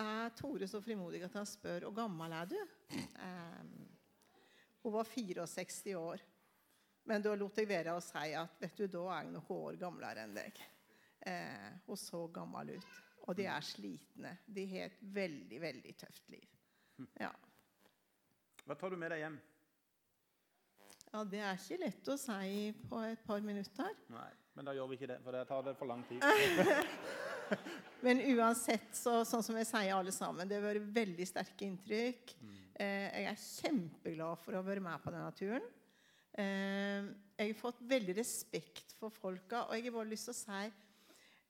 er 0.00 0.32
Tore 0.34 0.66
så 0.68 0.80
frimodig 0.82 1.22
at 1.22 1.36
han 1.38 1.46
spør 1.46 1.86
hvor 1.86 1.94
gammel 1.94 2.32
er 2.34 2.48
du 2.50 2.56
eh, 2.58 3.60
Hun 4.82 4.94
var 4.96 5.06
64 5.06 5.94
år. 5.94 6.24
Men 7.04 7.22
da 7.22 7.34
lot 7.36 7.58
jeg 7.58 7.68
være 7.68 7.94
å 7.94 8.02
si 8.04 8.32
at 8.36 8.58
vet 8.60 8.80
du, 8.80 8.86
da 8.90 9.04
er 9.14 9.24
jeg 9.24 9.34
noen 9.36 9.54
år 9.56 9.78
gamlere 9.80 10.24
enn 10.24 10.34
deg. 10.36 10.60
Eh, 11.26 11.70
hun 11.86 12.00
så 12.00 12.24
gammel 12.32 12.74
ut. 12.76 12.90
Og 13.28 13.36
de 13.36 13.46
er 13.50 13.64
slitne. 13.64 14.34
De 14.46 14.64
har 14.72 14.88
et 14.88 15.00
veldig, 15.14 15.60
veldig 15.62 15.94
tøft 16.00 16.28
liv. 16.32 16.48
Ja. 17.20 17.30
Hva 18.64 18.76
tar 18.78 18.92
du 18.92 18.98
med 19.00 19.12
deg 19.12 19.24
hjem? 19.24 19.38
Ja, 21.10 21.24
Det 21.26 21.40
er 21.42 21.56
ikke 21.58 21.80
lett 21.82 22.08
å 22.12 22.14
si 22.20 22.70
på 22.86 23.00
et 23.02 23.22
par 23.26 23.42
minutter. 23.42 23.94
Nei, 24.14 24.28
men 24.54 24.68
da 24.68 24.74
gjør 24.76 24.90
vi 24.92 24.98
ikke 24.98 25.08
det, 25.10 25.18
for 25.24 25.34
det 25.34 25.42
tar 25.48 25.64
det 25.66 25.72
for 25.78 25.90
lang 25.90 26.04
tid. 26.06 26.22
men 28.06 28.20
uansett, 28.36 28.92
så, 28.94 29.16
sånn 29.26 29.42
som 29.42 29.58
jeg 29.58 29.66
sier 29.66 29.96
alle 29.96 30.14
sammen, 30.14 30.46
det 30.46 30.60
har 30.60 30.68
vært 30.68 30.92
veldig 30.94 31.26
sterke 31.26 31.66
inntrykk. 31.66 32.34
Mm. 32.38 32.52
Eh, 32.80 33.06
jeg 33.08 33.26
er 33.26 33.42
kjempeglad 33.42 34.38
for 34.44 34.54
å 34.54 34.62
være 34.66 34.84
med 34.84 35.02
på 35.02 35.14
denne 35.14 35.32
turen. 35.34 35.66
Eh, 36.38 37.08
jeg 37.40 37.50
har 37.50 37.58
fått 37.58 37.82
veldig 37.90 38.14
respekt 38.20 38.94
for 39.00 39.10
folka, 39.10 39.64
og 39.66 39.74
jeg 39.74 39.88
har 39.88 39.96
bare 39.96 40.12
lyst 40.12 40.28
til 40.28 40.36
å 40.36 40.38
si 40.38 40.60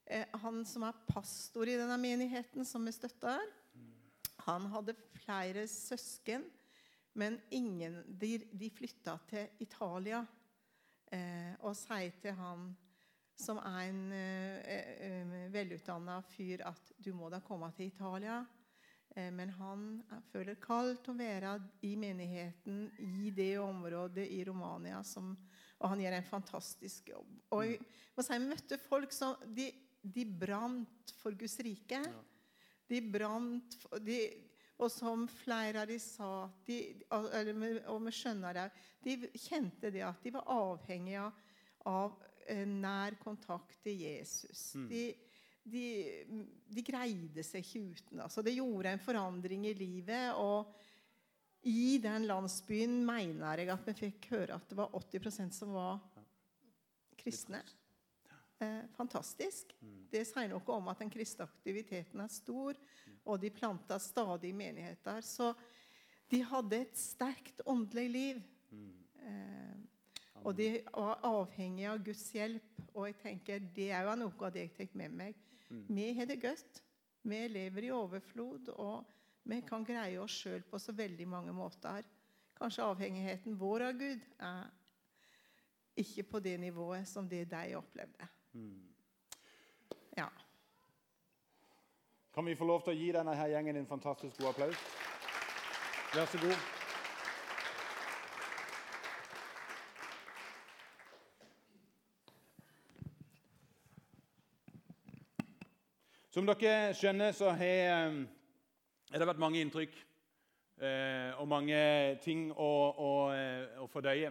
eh, 0.08 0.38
Han 0.40 0.62
som 0.64 0.86
er 0.88 1.02
pastor 1.10 1.68
i 1.68 1.76
denne 1.76 2.00
menigheten, 2.00 2.64
som 2.64 2.88
vi 2.88 2.96
støtter, 2.96 3.44
mm. 3.76 3.92
han 4.46 4.70
hadde 4.72 4.96
flere 5.20 5.66
søsken 5.68 6.48
men 7.18 7.40
ingen, 7.50 8.02
de, 8.06 8.36
de 8.52 8.70
flytta 8.70 9.16
til 9.30 9.64
Italia 9.64 10.20
eh, 11.10 11.56
og 11.66 11.74
sier 11.78 12.14
til 12.22 12.36
han 12.38 12.70
som 13.40 13.58
er 13.64 13.82
en 13.88 14.00
eh, 14.12 14.80
eh 15.08 15.50
velutdanna 15.50 16.20
fyr, 16.28 16.62
at 16.68 16.92
du 16.98 17.12
må 17.16 17.30
da 17.32 17.40
komme 17.40 17.70
til 17.76 17.88
Italia. 17.88 18.42
Eh, 19.16 19.30
men 19.32 19.50
han 19.56 19.86
føler 20.30 20.60
kaldt 20.62 21.08
å 21.10 21.16
være 21.16 21.56
i 21.88 21.94
menigheten 21.98 22.84
i 22.98 23.30
det 23.34 23.56
området 23.58 24.26
i 24.28 24.42
Romania. 24.46 25.02
Som, 25.06 25.32
og 25.80 25.94
han 25.94 26.04
gjør 26.04 26.18
en 26.18 26.28
fantastisk 26.28 27.08
jobb. 27.14 27.32
Og 27.56 27.64
jeg 27.66 27.80
må 28.16 28.24
si, 28.24 28.34
jeg 28.36 28.46
møtte 28.46 28.80
folk 28.84 29.16
som 29.16 29.40
de, 29.56 29.70
de 30.02 30.26
brant 30.26 31.14
for 31.22 31.34
Guds 31.38 31.58
rike. 31.64 32.02
De 32.90 33.00
brant 33.02 33.80
de, 34.04 34.20
og 34.80 34.88
som 34.92 35.26
flere 35.28 35.82
av 35.82 35.90
de 35.90 35.98
sa, 36.00 36.48
de, 36.66 36.78
og 37.12 38.04
vi 38.06 38.12
skjønner 38.16 38.56
det, 38.56 38.66
de 39.04 39.16
kjente 39.36 39.92
det 39.92 40.04
at 40.06 40.22
de 40.24 40.32
var 40.34 40.48
avhengige 40.50 41.26
av 41.88 42.16
nær 42.66 43.16
kontakt 43.20 43.76
til 43.84 44.00
Jesus. 44.00 44.72
Mm. 44.74 44.86
De, 44.90 45.02
de, 45.70 45.84
de, 46.72 46.84
greide 46.86 47.44
seg 47.46 47.64
ikke 47.64 47.82
uten. 47.94 48.22
Altså, 48.24 48.42
det 48.42 48.56
gjorde 48.56 48.94
en 48.94 49.04
forandring 49.04 49.68
i 49.68 49.76
livet. 49.76 50.32
og 50.34 50.72
i 51.68 51.98
den 52.00 52.24
landsbyen 52.24 53.02
mener 53.04 53.60
jeg 53.60 53.68
at 53.68 53.84
vi 53.84 53.92
fikk 53.98 54.30
høre 54.32 54.56
at 54.56 54.70
det 54.70 54.78
var 54.78 54.94
80% 54.96 55.52
som 55.52 55.74
var 55.76 55.98
kristne. 57.20 57.60
Eh, 58.60 58.80
fantastisk. 58.96 59.72
Mm. 59.80 60.00
Det 60.12 60.24
sier 60.28 60.50
noe 60.50 60.74
om 60.74 60.88
at 60.92 61.00
den 61.00 61.10
kristne 61.12 61.46
aktiviteten 61.48 62.20
er 62.20 62.32
stor 62.32 62.76
og 63.24 63.38
de 63.40 63.48
planta 63.52 63.96
stadig 64.02 64.50
menigheter. 64.56 65.22
Så 65.24 65.54
de 66.30 66.42
hadde 66.44 66.82
et 66.84 66.98
sterkt 66.98 67.62
åndelig 67.64 68.08
liv. 68.12 68.42
Mm. 68.70 68.90
Eh, 69.30 69.78
og 70.44 70.52
de 70.56 70.68
var 70.92 71.24
avhengige 71.24 71.88
av 71.92 72.04
Guds 72.04 72.26
hjelp. 72.36 72.82
Og 72.92 73.06
jeg 73.08 73.16
tenker, 73.22 73.62
det 73.76 73.90
er 73.96 74.04
jo 74.04 74.18
noe 74.26 74.46
av 74.46 74.52
det 74.52 74.66
jeg 74.66 74.74
tar 74.76 74.98
med 74.98 75.16
meg. 75.22 75.40
Mm. 75.70 75.84
Vi 75.88 76.08
har 76.18 76.28
det 76.28 76.40
godt. 76.42 76.82
Vi 77.22 77.40
lever 77.52 77.86
i 77.86 77.92
overflod, 77.92 78.70
og 78.80 79.04
vi 79.48 79.60
kan 79.68 79.84
greie 79.84 80.20
oss 80.20 80.36
sjøl 80.42 80.64
på 80.68 80.80
så 80.80 80.92
veldig 80.96 81.26
mange 81.28 81.52
måter. 81.52 82.04
Kanskje 82.56 82.84
avhengigheten 82.84 83.56
vår 83.60 83.86
av 83.88 83.96
Gud 84.00 84.28
er 84.36 84.68
ikke 86.00 86.26
på 86.28 86.40
det 86.44 86.58
nivået 86.60 87.08
som 87.08 87.28
det 87.28 87.46
de 87.48 87.74
opplevde. 87.76 88.28
Mm. 88.52 88.82
Ja. 90.16 90.26
Kan 92.34 92.46
vi 92.46 92.56
få 92.56 92.64
lov 92.64 92.82
til 92.82 92.92
å 92.94 92.98
gi 92.98 93.12
denne 93.14 93.34
her 93.38 93.52
gjengen 93.52 93.76
en 93.78 93.86
fantastisk 93.86 94.38
god 94.40 94.48
applaus? 94.50 94.84
Vær 96.14 96.26
så 96.26 96.38
god. 96.42 96.56
Som 106.30 106.46
dere 106.46 106.94
skjønner, 106.94 107.32
så 107.34 107.50
har 107.58 108.10
det 109.18 109.26
vært 109.26 109.42
mange 109.42 109.62
inntrykk 109.62 109.94
eh, 110.82 111.38
og 111.38 111.48
mange 111.50 111.80
ting 112.22 112.48
å, 112.54 112.70
å, 112.94 113.10
å 113.82 113.88
fordøye. 113.90 114.30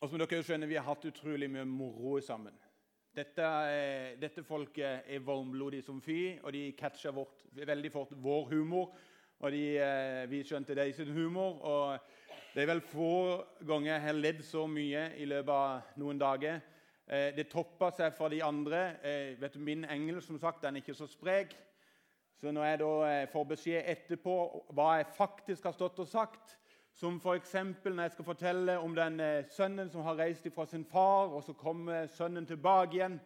Og 0.00 0.08
som 0.08 0.16
dere 0.16 0.40
skjønner, 0.40 0.64
vi 0.64 0.78
har 0.78 0.86
hatt 0.86 1.02
utrolig 1.04 1.44
mye 1.52 1.66
moro 1.68 2.14
sammen. 2.24 2.54
Dette, 3.12 3.48
dette, 4.16 4.40
folket 4.48 5.10
er 5.12 5.24
varmblodige 5.26 5.84
som 5.84 5.98
fy, 6.00 6.38
og 6.40 6.54
de 6.56 6.70
catcher 6.78 7.12
veldig 7.68 7.90
fort 7.92 8.14
vår 8.16 8.46
humor. 8.54 8.94
Og 9.44 9.52
de, 9.52 9.64
eh, 9.76 10.24
vi 10.30 10.40
skjønte 10.40 10.92
sin 10.94 11.12
humor. 11.12 11.60
og 11.60 11.98
Det 12.54 12.62
er 12.62 12.66
vel 12.66 12.80
få 12.80 13.44
ganger 13.60 13.92
jeg 13.92 14.00
har 14.00 14.12
ledd 14.12 14.42
så 14.42 14.66
mye 14.66 15.12
i 15.18 15.26
løpet 15.26 15.52
av 15.52 15.82
noen 15.96 16.18
dager. 16.18 16.62
Eh, 17.06 17.36
det 17.36 17.50
toppa 17.50 17.90
seg 17.90 18.14
for 18.16 18.28
de 18.28 18.42
andre. 18.42 18.96
Eh, 19.04 19.36
vet 19.40 19.52
du, 19.52 19.58
Min 19.58 19.84
engel 19.84 20.22
som 20.22 20.38
sagt, 20.38 20.62
den 20.62 20.76
er 20.76 20.80
ikke 20.80 20.94
så 20.94 21.06
sprek. 21.06 21.56
Så 22.40 22.50
når 22.50 22.64
jeg 22.64 22.78
da 22.78 23.26
får 23.26 23.44
beskjed 23.44 23.84
etterpå 23.84 24.64
hva 24.72 24.96
jeg 24.96 25.12
faktisk 25.12 25.64
har 25.64 25.72
stått 25.72 25.98
og 25.98 26.08
sagt, 26.08 26.56
som 27.00 27.16
f.eks. 27.16 27.54
når 27.84 28.02
jeg 28.02 28.12
skal 28.12 28.24
fortelle 28.24 28.78
om 28.78 28.94
den 28.94 29.20
eh, 29.24 29.44
sønnen 29.48 29.88
som 29.88 30.04
har 30.04 30.18
reist 30.18 30.44
fra 30.54 30.66
sin 30.68 30.84
far, 30.84 31.30
og 31.32 31.42
så 31.42 31.54
kommer 31.56 32.06
sønnen 32.12 32.46
tilbake 32.46 32.98
igjen, 32.98 33.20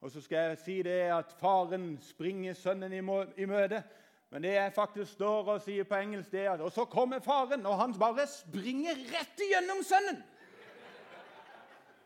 og 0.00 0.10
så 0.10 0.22
skal 0.24 0.48
jeg 0.48 0.58
si 0.58 0.76
det 0.82 1.12
at 1.14 1.30
faren 1.38 1.92
springer 2.02 2.56
sønnen 2.58 2.92
i 2.92 3.46
møte. 3.46 3.82
Men 4.30 4.42
det 4.42 4.54
jeg 4.54 4.72
faktisk 4.74 5.12
står 5.12 5.52
og 5.54 5.62
sier 5.62 5.86
på 5.86 5.98
engelsk, 5.98 6.30
det 6.32 6.44
er 6.44 6.50
at 6.52 6.60
Og 6.60 6.72
så 6.72 6.84
kommer 6.84 7.20
faren, 7.20 7.66
og 7.66 7.78
han 7.78 7.94
bare 7.98 8.26
springer 8.26 8.98
rett 9.12 9.46
igjennom 9.46 9.84
sønnen! 9.86 10.20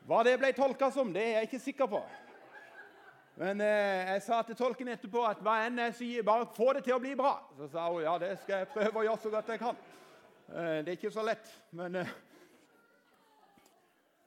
Hva 0.04 0.20
det 0.24 0.36
ble 0.38 0.52
tolka 0.52 0.90
som, 0.92 1.12
det 1.12 1.22
er 1.22 1.38
jeg 1.38 1.48
ikke 1.48 1.64
sikker 1.70 1.88
på. 1.88 2.02
Men 3.40 3.60
eh, 3.64 4.12
jeg 4.12 4.22
sa 4.28 4.42
til 4.44 4.60
tolken 4.60 4.92
etterpå 4.92 5.24
at 5.24 5.40
hva 5.40 5.62
enn 5.64 5.80
jeg 5.86 5.96
sier, 6.02 6.26
bare 6.26 6.52
få 6.52 6.74
det 6.76 6.84
til 6.84 6.98
å 6.98 7.00
bli 7.00 7.16
bra. 7.16 7.38
Så 7.56 7.72
sa 7.72 7.88
hun 7.88 8.04
ja, 8.04 8.18
det 8.20 8.36
skal 8.42 8.60
jeg 8.60 8.72
prøve 8.76 9.00
å 9.00 9.08
gjøre 9.08 9.24
så 9.24 9.32
godt 9.32 9.54
jeg 9.56 9.64
kan. 9.64 9.84
Eh, 10.48 10.84
det 10.84 10.92
er 10.92 10.96
ikke 10.98 11.10
så 11.10 11.22
lett, 11.24 11.48
men 11.72 11.94
eh, 11.96 12.08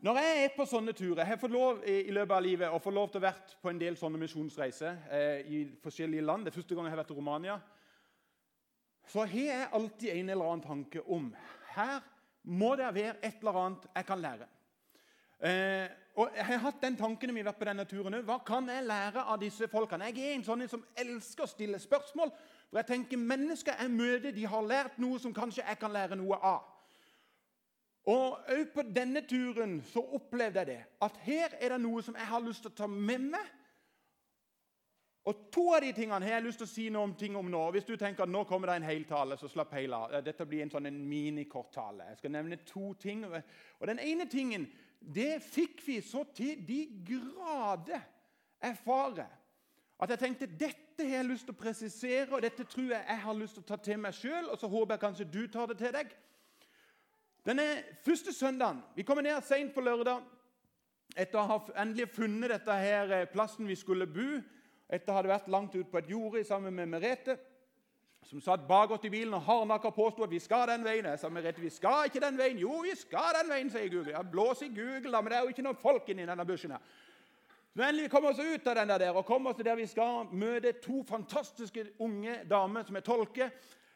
Når 0.01 0.17
jeg 0.17 0.43
er 0.43 0.55
på 0.55 0.65
sånne 0.65 0.93
turer 0.93 1.21
Jeg 1.21 1.29
har 1.29 1.39
fått 1.41 1.53
lov 1.53 1.83
i, 1.85 2.09
løpet 2.13 2.33
av 2.33 2.41
livet 2.41 2.73
å 2.73 2.79
få 2.81 2.93
lov 2.93 3.11
til 3.11 3.21
å 3.21 3.25
være 3.27 3.57
på 3.61 3.69
en 3.69 3.81
del 3.81 3.97
sånne 3.97 4.21
misjonsreiser 4.21 4.97
eh, 5.13 5.45
i 5.45 5.59
forskjellige 5.83 6.25
land. 6.25 6.45
Det 6.45 6.51
er 6.51 6.57
første 6.57 6.77
gang 6.77 6.89
jeg 6.89 6.95
har 6.95 7.01
vært 7.03 7.13
i 7.13 7.19
Romania. 7.19 7.59
Så 9.07 9.23
har 9.23 9.37
jeg 9.37 9.69
alltid 9.77 10.09
en 10.15 10.33
eller 10.33 10.49
annen 10.49 10.65
tanke 10.65 11.05
om 11.05 11.29
her 11.75 12.01
må 12.49 12.73
det 12.79 12.89
være 12.95 13.15
et 13.21 13.41
eller 13.43 13.61
annet 13.61 13.87
jeg 13.93 14.07
kan 14.07 14.21
lære. 14.23 14.51
Og 16.17 16.31
Jeg 16.33 16.45
har 16.47 16.61
hatt 16.63 16.81
den 16.81 16.95
tanken 16.97 17.29
når 17.35 17.51
på 17.53 17.65
denne 17.67 17.83
turen 17.85 18.15
Hva 18.25 18.39
kan 18.41 18.65
jeg 18.71 18.87
lære 18.87 19.21
av 19.21 19.37
disse 19.37 19.67
folkene? 19.69 20.09
Jeg 20.09 20.31
er 20.31 20.35
en 20.39 20.45
sånn 20.47 20.63
som 20.71 20.85
elsker 20.97 21.45
å 21.45 21.51
stille 21.51 21.79
spørsmål. 21.79 22.31
For 22.69 22.81
jeg 22.81 22.89
tenker 22.89 23.17
Mennesker 23.17 23.77
jeg 23.79 23.91
møter, 23.91 24.31
de 24.35 24.47
har 24.47 24.65
lært 24.65 24.97
noe 24.99 25.19
som 25.19 25.33
kanskje 25.35 25.63
jeg 25.63 25.79
kan 25.79 25.93
lære 25.93 26.17
noe 26.19 26.39
av. 26.43 26.65
Og 28.07 28.51
òg 28.53 28.67
på 28.71 28.83
denne 28.95 29.21
turen 29.27 29.81
så 29.83 30.03
opplevde 30.15 30.63
jeg 30.63 30.67
det. 30.69 30.81
At 31.03 31.17
her 31.25 31.55
er 31.59 31.75
det 31.75 31.79
noe 31.83 32.03
som 32.03 32.15
jeg 32.15 32.27
har 32.27 32.43
lyst 32.43 32.63
til 32.63 32.71
å 32.71 32.77
ta 32.77 32.87
med 32.87 33.31
meg. 33.33 33.53
Og 35.27 35.41
To 35.51 35.65
av 35.75 35.81
de 35.83 35.89
tingene 35.91 36.23
har 36.23 36.37
jeg 36.37 36.45
lyst 36.45 36.61
til 36.61 36.67
å 36.69 36.71
si 36.71 36.85
noe 36.93 37.03
om, 37.03 37.13
ting 37.19 37.35
om 37.35 37.49
nå. 37.51 37.65
Hvis 37.75 37.87
du 37.87 37.97
tenker 37.99 38.23
at 38.23 38.31
nå 38.31 38.45
kommer 38.47 38.71
det 38.71 38.77
en 38.79 38.87
hel 38.87 39.03
tale, 39.09 39.35
så 39.35 39.49
slapp 39.51 39.73
hele 39.75 39.97
av. 39.99 40.13
Dette 40.23 40.47
blir 40.47 40.63
en 40.63 40.71
sånn 40.71 40.87
minikorttale. 40.87 42.07
Jeg 42.13 42.21
skal 42.21 42.31
nevne 42.37 42.61
to 42.63 42.93
ting. 43.01 43.25
Og 43.27 43.87
Den 43.91 43.99
ene 43.99 44.29
tingen 44.31 44.69
det 44.99 45.41
fikk 45.43 45.83
vi 45.85 45.99
så 46.01 46.23
til 46.35 46.63
de 46.67 46.79
grader 47.05 48.07
erfare 48.63 49.27
at 49.97 50.09
jeg 50.13 50.19
tenkte 50.21 50.45
dette 50.45 51.05
har 51.05 51.19
jeg 51.19 51.25
lyst 51.25 51.47
til 51.47 51.55
å 51.55 51.57
presisere, 51.57 52.29
og 52.35 52.41
dette 52.45 52.65
tror 52.69 52.91
jeg 52.91 53.05
jeg 53.07 53.21
har 53.23 53.37
lyst 53.37 53.57
til 53.57 53.63
å 53.63 53.69
ta 53.71 53.77
til 53.81 53.99
meg 54.01 54.13
sjøl. 54.13 54.49
Og 54.51 54.59
så 54.61 54.69
håper 54.69 54.93
jeg 54.93 55.03
kanskje 55.03 55.29
du 55.33 55.43
tar 55.49 55.71
det 55.71 55.77
til 55.81 55.93
deg. 55.95 56.11
Denne 57.47 57.65
første 58.03 58.33
søndagen 58.35 58.81
Vi 58.95 59.05
kommer 59.07 59.23
ned 59.23 59.41
seint 59.47 59.71
på 59.73 59.81
lørdag 59.81 60.21
etter 61.15 61.39
å 61.39 61.45
ha 61.47 61.57
endelig 61.81 62.09
funnet 62.11 62.51
dette 62.51 62.73
her 62.75 63.13
eh, 63.15 63.29
plassen 63.31 63.67
vi 63.67 63.77
skulle 63.79 64.05
bo. 64.05 64.41
Etter 64.87 65.11
å 65.11 65.15
ha 65.15 65.23
vært 65.25 65.47
langt 65.49 65.75
ute 65.75 65.89
på 65.89 66.01
et 66.01 66.11
jorde 66.11 66.43
sammen 66.45 66.75
med 66.75 66.91
Merete 66.91 67.37
som 68.27 68.41
satt 68.43 68.67
bakåt 68.67 69.05
i 69.07 69.09
bilen 69.09 69.35
og 69.37 69.45
hardnakka 69.45 69.91
påsto 69.95 70.25
at 70.25 70.31
vi 70.31 70.39
skal 70.43 70.67
den 70.67 70.83
veien. 70.83 71.05
Jeg 71.07 71.19
sa 71.21 71.29
Merete, 71.31 71.61
vi 71.63 71.71
skal 71.71 72.09
ikke 72.09 72.19
den 72.19 72.37
veien. 72.39 72.59
Jo, 72.59 72.81
vi 72.83 72.91
skal 72.99 73.37
den 73.39 73.51
veien, 73.51 73.69
sier 73.71 73.87
Google. 73.91 74.11
Ja, 74.11 74.23
Blås 74.23 74.63
i 74.65 74.67
Google, 74.67 75.13
da, 75.13 75.21
men 75.21 75.31
det 75.31 75.37
er 75.37 75.45
jo 75.45 75.53
ikke 75.53 75.63
noen 75.63 75.79
folk 75.79 76.09
inni 76.11 76.25
denne 76.27 76.45
bushen. 76.45 76.75
her. 76.75 76.81
Kommer 77.77 78.21
vi 78.21 78.27
oss 78.27 78.39
ut 78.39 78.67
av 78.67 78.75
den 78.75 78.89
der 78.89 79.11
og 79.13 79.25
kommer 79.25 79.51
oss 79.51 79.55
til 79.55 79.65
der 79.65 79.75
vi 79.77 79.85
skal 79.85 80.25
møte 80.33 80.71
to 80.81 81.03
fantastiske 81.05 81.83
unge 82.01 82.39
damer 82.49 82.83
som 82.83 82.95
er 82.97 83.05
tolker. 83.05 83.51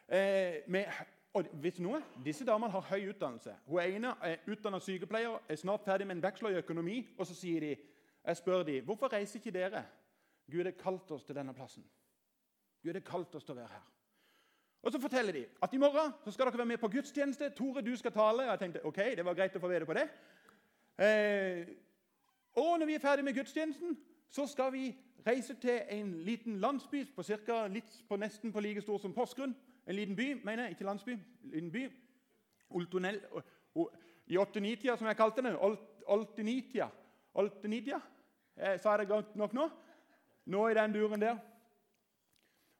Eh, 0.06 0.62
med, 0.70 0.86
og 1.34 1.48
vet 1.64 1.80
noe? 1.82 1.98
Disse 2.22 2.46
damene 2.46 2.70
har 2.70 2.86
høy 2.92 3.08
utdannelse. 3.10 3.56
Hun 3.66 3.82
ene 3.82 4.14
er 4.22 4.44
utdannet 4.46 4.86
sykepleier, 4.86 5.34
er 5.48 5.58
snart 5.58 5.82
ferdig 5.82 6.06
med 6.06 6.16
en 6.16 6.22
bachelor 6.22 6.54
i 6.54 6.60
økonomi. 6.62 7.00
Og 7.18 7.26
så 7.26 7.34
sier 7.34 7.60
de, 7.60 7.74
jeg 8.22 8.36
spør 8.38 8.62
de, 8.62 8.80
hvorfor 8.86 9.10
reiser 9.12 9.40
ikke 9.40 9.58
dere? 9.58 9.82
Gud 10.52 10.64
har 10.64 10.78
kalt 10.78 11.10
oss 11.10 11.26
til 11.26 11.34
denne 11.34 11.54
plassen. 11.54 11.82
Gud 12.84 12.94
har 12.94 13.02
kalt 13.10 13.34
oss 13.34 13.44
til 13.44 13.56
å 13.56 13.62
være 13.64 13.74
her. 13.74 13.86
Og 14.82 14.92
Så 14.92 15.00
forteller 15.00 15.32
de 15.32 15.46
at 15.62 15.74
i 15.74 15.78
morgen 15.82 16.14
så 16.24 16.30
skal 16.30 16.46
dere 16.46 16.58
være 16.58 16.70
med 16.76 16.78
på 16.78 16.88
gudstjeneste. 16.88 17.50
Tore, 17.50 17.82
du 17.82 17.96
skal 17.96 18.12
tale. 18.12 18.46
Og 18.46 18.50
jeg 18.50 18.58
tenkte 18.58 18.86
ok, 18.86 19.06
det 19.16 19.24
var 19.24 19.34
greit 19.34 19.56
å 19.58 19.62
få 19.62 19.74
vite 19.74 19.90
på 19.90 19.98
det. 19.98 20.10
Eh, 21.02 21.66
og 22.54 22.78
når 22.78 22.86
vi 22.86 22.94
er 22.94 22.98
ferdig 22.98 23.24
med 23.24 23.34
gudstjenesten, 23.34 23.98
så 24.30 24.46
skal 24.46 24.72
vi 24.72 24.96
reise 25.26 25.54
til 25.54 25.80
en 25.90 26.14
liten 26.22 26.60
landsby 26.60 27.14
på, 27.16 27.22
cirka, 27.22 27.68
på 28.08 28.16
nesten 28.16 28.52
på 28.52 28.60
like 28.60 28.80
stor 28.80 28.98
som 28.98 29.14
Porsgrunn. 29.14 29.56
En 29.86 29.94
liten 29.94 30.16
by, 30.16 30.44
mener 30.44 30.62
jeg. 30.62 30.70
Ikke 30.70 30.84
landsby. 30.84 31.10
En 31.10 31.50
liten 31.50 31.72
by. 31.72 31.92
Oltonell, 32.70 33.20
I 34.26 34.38
8-9-tida, 34.38 34.96
som 34.96 35.06
jeg 35.06 35.16
kalte 35.16 35.42
det. 35.42 35.56
Oltenitia. 36.06 36.88
Oltenitia. 37.34 38.00
Eh, 38.56 38.80
sa 38.80 38.90
jeg 38.90 38.98
det 38.98 39.08
godt 39.08 39.36
nok 39.36 39.52
nå? 39.52 39.68
Nå 40.44 40.68
i 40.68 40.74
den 40.74 40.92
duren 40.92 41.20
der. 41.20 41.36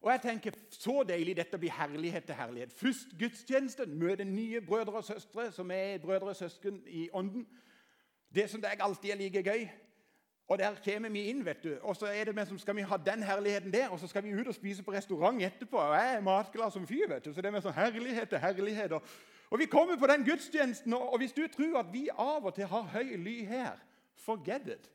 Og 0.02 0.10
jeg 0.10 0.20
tenker, 0.20 0.52
Så 0.70 1.02
deilig 1.08 1.36
dette 1.36 1.58
blir 1.58 1.70
herlighet 1.70 2.24
til 2.24 2.34
herlighet. 2.34 2.72
Først 2.72 3.18
gudstjenesten, 3.18 3.98
møte 3.98 4.24
nye 4.24 4.60
brødre 4.60 4.92
og 4.92 5.04
søstre 5.04 5.52
som 5.52 5.70
er 5.70 5.98
brødre 5.98 6.28
og 6.28 6.36
søsken 6.36 6.82
i 6.86 7.08
ånden. 7.12 7.46
Det 8.34 8.50
som 8.50 8.62
jeg 8.62 8.80
alltid 8.80 9.10
er 9.10 9.16
like 9.16 9.42
gøy. 9.42 9.68
Og 10.48 10.58
Der 10.58 10.74
kommer 10.84 11.08
vi 11.08 11.22
inn, 11.30 11.44
vet 11.44 11.62
du. 11.62 11.76
og 11.82 11.96
så 11.96 12.06
er 12.06 12.24
det 12.24 12.34
med 12.34 12.46
som 12.46 12.58
skal 12.58 12.76
vi 12.76 12.82
ha 12.82 12.96
den 12.96 13.22
herligheten 13.22 13.72
der, 13.72 13.88
og 13.88 13.98
så 13.98 14.06
skal 14.06 14.24
vi 14.24 14.40
ut 14.40 14.48
og 14.48 14.54
spise 14.54 14.82
på 14.82 14.92
restaurant 14.92 15.42
etterpå. 15.42 15.76
og 15.76 15.94
Jeg 15.94 16.14
er 16.16 16.20
matglad 16.20 16.70
som 16.70 16.86
fyr. 16.86 17.08
vet 17.08 17.24
du, 17.24 17.32
så 17.32 17.40
det 17.40 17.46
er 17.46 17.50
med 17.50 17.62
sånn 17.62 17.72
herlighet 17.72 18.28
til 18.28 18.38
herlighet. 18.38 18.92
Og, 18.92 19.58
Vi 19.58 19.66
kommer 19.66 19.96
på 19.96 20.06
den 20.06 20.24
gudstjenesten, 20.24 20.92
og, 20.92 21.12
og 21.12 21.18
hvis 21.18 21.32
du 21.32 21.46
tror 21.56 21.78
at 21.78 21.92
vi 21.92 22.08
av 22.18 22.44
og 22.44 22.54
til 22.54 22.66
har 22.66 22.82
høy 22.82 23.16
ly 23.16 23.44
her 23.44 23.78
Forget 24.16 24.68
it. 24.68 24.90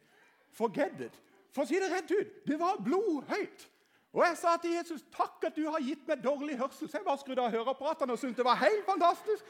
Forget 0.52 1.02
it. 1.02 1.22
For 1.52 1.62
å 1.62 1.68
si 1.68 1.80
det 1.80 1.92
rett 1.92 2.12
ut 2.12 2.46
det 2.48 2.60
var 2.60 2.78
blodhøyt. 2.84 3.70
Og 4.14 4.24
jeg 4.24 4.38
sa 4.38 4.58
til 4.62 4.72
Jesus 4.72 5.04
takk 5.14 5.44
at 5.50 5.56
du 5.56 5.66
har 5.70 5.84
gitt 5.84 6.08
meg 6.08 6.24
dårlig 6.24 6.58
hørsel. 6.58 6.90
Så 6.90 6.98
jeg 6.98 7.06
bare 7.06 7.18
skrudde 7.22 7.44
av 7.44 7.52
høreapparatene 7.52 8.16
og 8.16 8.20
syntes 8.20 8.40
det 8.40 8.46
var 8.46 8.62
helt 8.62 8.86
fantastisk. 8.86 9.44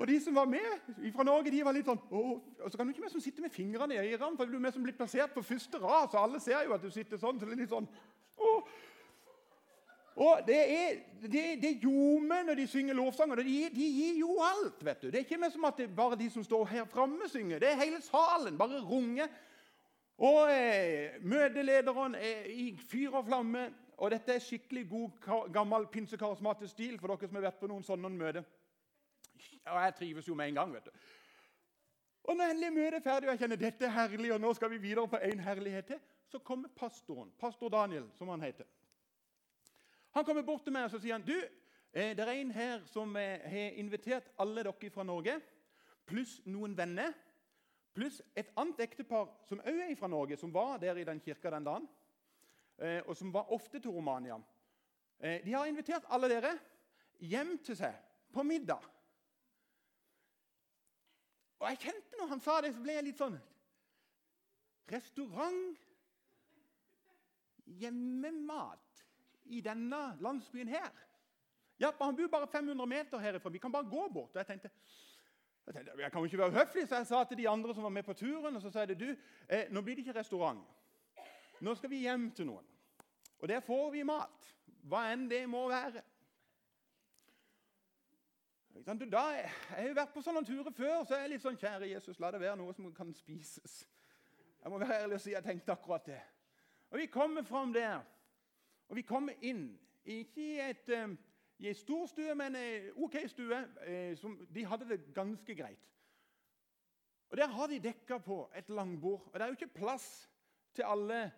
Og 0.00 0.08
de 0.08 0.16
som 0.24 0.34
var 0.34 0.46
med 0.48 1.12
fra 1.12 1.24
Norge, 1.28 1.50
de 1.52 1.64
var 1.64 1.76
litt 1.76 1.88
sånn. 1.88 1.98
Og 2.10 2.70
så 2.70 2.78
kan 2.78 2.88
du 2.88 2.94
ikke 2.94 3.02
mer 3.04 3.12
som 3.12 3.20
sitte 3.20 3.44
med 3.44 3.52
fingrene 3.52 3.98
i 3.98 4.14
ørene, 4.14 4.36
for 4.38 4.48
du 4.48 4.56
er 4.56 4.62
mer 4.64 4.72
som 4.72 4.84
blitt 4.84 4.96
plassert 4.96 5.34
på 5.34 5.44
første 5.44 5.76
rad, 5.82 6.08
så 6.08 6.22
alle 6.22 6.40
ser 6.40 6.62
jo 6.64 6.72
at 6.72 6.86
du 6.86 6.88
sitter 6.94 7.20
sånn. 7.20 7.36
så 7.36 7.44
det 7.44 7.52
er 7.58 7.60
litt 7.60 7.74
sånn, 7.74 7.88
Åh. 8.40 8.70
Og 10.20 10.40
Det 10.46 10.56
er, 10.56 10.96
det, 11.22 11.44
det 11.62 11.74
ljomer 11.82 12.42
når 12.44 12.58
de 12.62 12.66
synger 12.68 12.96
lovsanger. 12.96 13.42
De, 13.44 13.58
de 13.74 13.86
gir 13.88 14.18
jo 14.20 14.38
alt. 14.44 14.80
vet 14.84 15.02
du. 15.02 15.10
Det 15.10 15.20
er 15.20 15.24
ikke 15.24 15.40
mer 15.40 15.52
som 15.52 15.64
at 15.68 15.78
det 15.78 15.86
er 15.86 15.94
bare 15.96 16.18
de 16.18 16.30
som 16.30 16.44
står 16.44 16.64
her 16.72 16.88
framme, 16.88 17.28
synger. 17.28 17.60
Det 17.60 17.70
er 17.70 17.78
hele 17.80 18.00
salen. 18.04 18.58
Bare 18.58 18.80
runger. 18.84 19.28
Og 20.20 20.50
eh, 20.52 21.16
Møtelederen 21.24 22.16
er 22.18 22.48
i 22.52 22.72
fyr 22.90 23.16
og 23.20 23.28
flamme. 23.28 23.68
Og 24.00 24.12
dette 24.12 24.32
er 24.34 24.44
skikkelig 24.44 24.86
god, 24.88 25.48
gammel 25.52 25.86
pinsekarismatisk 25.92 26.72
stil 26.72 26.98
for 27.00 27.12
dere 27.12 27.28
som 27.28 27.36
har 27.36 27.48
vært 27.50 27.60
på 27.60 27.68
noen 27.68 27.84
sånne 27.84 28.12
møter. 28.12 28.44
Og 29.66 29.82
jeg 29.82 29.94
trives 29.98 30.28
jo 30.28 30.34
med 30.34 30.48
en 30.48 30.54
gang. 30.54 30.74
vet 30.74 30.84
du. 30.84 30.90
Og 32.24 32.36
når 32.36 32.44
endelig 32.44 32.72
møtet 32.72 32.94
er 32.94 33.00
ferdig, 33.04 33.28
og 33.28 33.32
jeg 33.32 33.38
kjenner 33.38 33.56
dette 33.56 33.86
er 33.86 33.94
herlig, 33.94 34.32
og 34.32 34.40
nå 34.40 34.52
skal 34.54 34.70
vi 34.70 34.78
videre 34.78 35.08
på 35.08 35.18
en 35.24 35.40
herlighet 35.40 35.86
til, 35.86 36.02
så 36.30 36.38
kommer 36.38 36.68
pastoren, 36.76 37.32
pastor 37.38 37.68
Daniel, 37.68 38.06
som 38.18 38.28
han 38.28 38.42
heter. 38.42 38.66
Han 40.10 40.24
kommer 40.24 40.42
bort 40.42 40.62
til 40.62 40.74
meg 40.74 40.86
og 40.86 40.92
så 40.92 41.00
sier 41.02 41.16
han, 41.16 41.26
du, 41.26 41.34
eh, 41.92 42.12
det 42.16 42.22
er 42.26 42.32
en 42.34 42.52
her 42.54 42.84
som 42.90 43.16
eh, 43.16 43.42
har 43.50 43.78
invitert 43.78 44.30
alle 44.38 44.64
dere 44.66 44.90
fra 44.94 45.06
Norge, 45.06 45.40
pluss 46.06 46.40
noen 46.46 46.76
venner, 46.78 47.14
pluss 47.94 48.20
et 48.38 48.50
annet 48.58 48.82
ektepar 48.86 49.30
som 49.48 49.62
òg 49.66 49.82
er 49.88 49.96
fra 49.98 50.10
Norge, 50.10 50.38
som 50.38 50.54
var 50.54 50.78
der 50.82 50.98
i 50.98 51.06
den 51.06 51.20
kirka 51.22 51.50
den 51.50 51.66
dagen. 51.66 51.88
Eh, 52.78 53.00
og 53.06 53.16
som 53.16 53.32
var 53.34 53.50
ofte 53.52 53.80
til 53.80 53.90
Romania. 53.90 54.38
De 55.20 55.52
har 55.52 55.66
invitert 55.68 56.06
alle 56.08 56.30
dere 56.32 56.54
hjem 57.20 57.58
til 57.60 57.76
seg 57.76 57.92
på 58.32 58.42
middag. 58.46 58.80
Og 61.60 61.68
jeg 61.68 61.78
kjente 61.86 62.18
Når 62.18 62.26
han 62.34 62.40
sa 62.40 62.60
det, 62.64 62.74
så 62.74 62.82
ble 62.82 62.96
jeg 62.96 63.06
litt 63.10 63.20
sånn 63.20 63.38
Restaurant, 64.90 65.76
hjemmemat 67.78 69.02
i 69.54 69.60
denne 69.62 70.00
landsbyen 70.18 70.72
her. 70.72 70.90
Ja, 71.78 71.92
Han 72.00 72.16
bor 72.16 72.26
bare 72.32 72.48
500 72.50 72.86
meter 72.86 73.18
herifra. 73.22 73.52
Vi 73.54 73.58
kan 73.62 73.72
bare 73.72 73.86
gå 73.86 74.08
bort. 74.08 74.34
Og 74.34 74.40
jeg 74.40 74.46
tenkte, 74.46 74.70
jeg 75.66 75.74
tenkte, 75.74 75.94
jeg 76.02 76.12
kan 76.12 76.20
jo 76.20 76.24
ikke 76.24 76.38
være 76.38 76.56
høflig, 76.58 76.88
så 76.88 76.96
jeg 76.96 77.06
sa 77.06 77.22
til 77.24 77.38
de 77.38 77.48
andre 77.48 77.74
som 77.74 77.86
var 77.86 77.94
med 77.94 78.02
på 78.02 78.12
turen, 78.12 78.56
og 78.56 78.62
så 78.62 78.70
sa 78.70 78.82
jeg 78.82 78.98
du, 78.98 79.16
eh, 79.48 79.70
nå 79.70 79.80
blir 79.80 79.94
det 79.94 80.02
ikke 80.04 80.18
restaurant. 80.18 80.66
Nå 81.60 81.74
skal 81.74 81.90
vi 81.90 82.02
hjem 82.02 82.30
til 82.34 82.50
noen. 82.50 82.66
Og 83.38 83.48
der 83.48 83.60
får 83.60 83.90
vi 83.90 84.02
mat, 84.02 84.50
hva 84.90 85.06
enn 85.12 85.28
det 85.30 85.44
må 85.48 85.68
være. 85.70 86.02
Da, 88.86 88.92
jeg 89.36 89.50
har 89.68 89.88
jo 89.88 89.94
vært 89.94 90.12
på 90.14 90.22
sånne 90.24 90.40
turer 90.46 90.72
før, 90.72 91.02
så 91.04 91.14
er 91.14 91.26
jeg 91.26 91.30
litt 91.34 91.42
sånn 91.44 91.58
Kjære 91.60 91.90
Jesus, 91.90 92.20
la 92.22 92.30
det 92.32 92.40
være 92.40 92.56
noe 92.56 92.72
som 92.72 92.86
kan 92.96 93.10
spises. 93.12 93.82
Jeg 94.62 94.72
må 94.72 94.78
være 94.80 95.02
ærlig 95.02 95.18
og 95.18 95.20
si 95.20 95.34
jeg 95.34 95.44
tenkte 95.44 95.74
akkurat 95.74 96.06
det. 96.08 96.20
Og 96.88 96.98
Vi 96.98 97.06
kommer 97.12 97.44
fram 97.44 97.74
der, 97.76 98.00
og 98.88 98.96
vi 98.96 99.04
kommer 99.04 99.36
inn. 99.44 99.74
Ikke 100.04 100.40
i, 100.40 100.56
et, 100.64 100.88
eh, 100.88 101.12
i 101.60 101.68
en 101.68 101.76
stor 101.76 102.06
stue, 102.08 102.34
men 102.34 102.56
en 102.56 102.88
OK 103.04 103.18
stue. 103.28 103.60
eh, 103.84 104.16
Som, 104.16 104.38
de 104.48 104.64
hadde 104.64 104.88
det 104.88 105.14
ganske 105.14 105.54
greit. 105.54 105.86
Og 107.30 107.36
Der 107.36 107.46
har 107.46 107.66
de 107.66 107.78
dekka 107.78 108.18
på 108.18 108.50
et 108.56 108.68
langbord. 108.68 109.28
Og 109.28 109.34
det 109.34 109.42
er 109.42 109.46
jo 109.46 109.58
ikke 109.60 109.74
plass 109.84 110.30
til 110.74 110.82
alle 110.82 111.32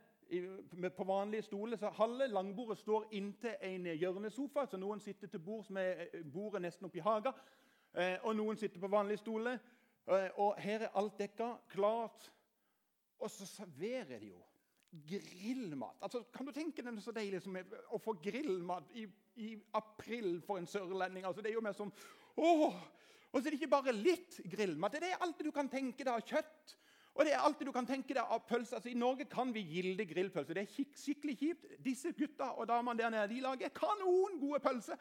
på 0.97 1.05
vanlige 1.05 1.43
stoler. 1.43 1.77
Så 1.77 1.91
halve 1.91 2.27
langbordet 2.27 2.79
står 2.79 3.09
inntil 3.13 3.57
en 3.63 3.87
hjørnesofa, 3.87 4.67
så 4.67 4.81
noen 4.81 5.01
sitter 5.01 5.29
til 5.29 5.43
bord 5.45 5.65
som 5.65 5.77
er 5.77 6.07
bordet 6.33 6.63
nesten 6.63 6.89
oppi 6.89 7.03
hagen. 7.05 7.33
Eh, 7.93 8.17
og 8.25 8.37
noen 8.37 8.57
sitter 8.57 8.81
på 8.81 8.89
vanlige 8.89 9.21
stoler. 9.21 9.59
Eh, 10.09 10.31
og 10.41 10.57
her 10.61 10.87
er 10.87 10.97
alt 10.97 11.19
dekka, 11.19 11.53
klart. 11.69 12.31
Og 13.19 13.31
så 13.31 13.47
serverer 13.47 14.19
de 14.19 14.33
jo 14.33 14.41
grillmat. 15.09 15.97
Altså, 16.03 16.25
kan 16.33 16.47
du 16.47 16.53
tenke 16.53 16.83
deg 16.85 17.01
så 17.01 17.15
deilig 17.17 17.43
som 17.45 17.57
er 17.57 17.69
å 17.93 18.01
få 18.03 18.17
grillmat 18.21 18.91
i, 18.99 19.07
i 19.41 19.55
april 19.77 20.41
for 20.45 20.61
en 20.61 20.69
sørlending? 20.69 21.25
Altså, 21.25 21.45
det 21.45 21.53
er 21.53 21.61
jo 21.61 21.65
mer 21.65 21.77
som 21.77 21.93
åh! 22.37 22.81
Og 23.33 23.41
så 23.41 23.49
er 23.49 23.55
det 23.55 23.63
ikke 23.63 23.73
bare 23.73 23.95
litt 23.97 24.43
grillmat. 24.53 24.93
Det 25.01 25.09
er 25.09 25.23
alt 25.25 25.39
du 25.41 25.49
kan 25.55 25.71
tenke 25.73 26.05
deg 26.05 26.13
av 26.13 26.25
kjøtt. 26.29 26.75
Og 27.15 27.27
det 27.27 27.35
er 27.35 27.45
alt 27.45 27.61
du 27.61 27.73
kan 27.73 27.87
tenke 27.87 28.15
deg 28.17 28.25
av 28.25 28.45
pølse. 28.49 28.77
Altså, 28.79 28.89
I 28.89 28.97
Norge 28.97 29.27
kan 29.29 29.51
vi 29.53 29.65
gilde 29.69 30.07
grillpølse. 30.09 30.55
Det 30.57 30.63
er 30.65 30.93
skikkelig 30.97 31.35
kjipt. 31.39 31.67
Disse 31.85 32.13
gutta 32.17 32.55
og 32.57 32.69
damene 32.71 33.03
der 33.03 33.13
nede 33.13 33.29
de 33.35 33.43
lager 33.45 33.73
kanon 33.77 34.39
gode 34.41 34.61
pølser. 34.65 35.01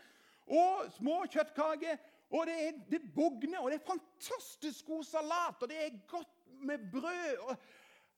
Og 0.52 0.89
små 0.97 1.21
kjøttkaker. 1.32 2.02
Og 2.32 2.47
det, 2.47 2.56
er, 2.67 2.80
det 2.91 3.02
bugner, 3.15 3.60
og 3.60 3.71
det 3.71 3.80
er 3.80 3.88
fantastisk 3.88 4.86
god 4.88 5.04
salat. 5.04 5.63
Og 5.63 5.71
det 5.71 5.80
er 5.86 6.02
godt 6.08 6.52
med 6.63 6.84
brød. 6.91 7.38
og 7.47 7.56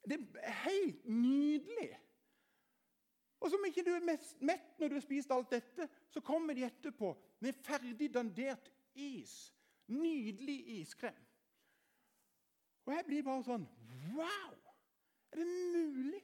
Det 0.09 0.19
er 0.41 0.57
helt 0.65 1.05
nydelig. 1.05 1.91
Og 3.43 3.51
som 3.51 3.65
ikke 3.67 3.83
du 3.83 3.91
er 3.91 4.05
mett 4.07 4.79
når 4.79 4.89
du 4.89 4.95
har 4.95 5.03
spist 5.03 5.31
alt 5.35 5.51
dette, 5.51 5.89
så 6.09 6.21
kommer 6.23 6.55
de 6.55 6.63
etterpå 6.63 7.11
med 7.43 7.57
ferdig 7.65 8.07
dandert 8.13 8.71
is. 8.95 9.51
Nydelig 9.91 10.61
iskrem. 10.79 11.17
Og 12.85 12.93
jeg 12.93 13.05
blir 13.07 13.25
bare 13.25 13.45
sånn 13.47 13.65
Wow! 14.13 14.57
Er 15.33 15.39
det 15.41 15.47
mulig? 15.73 16.21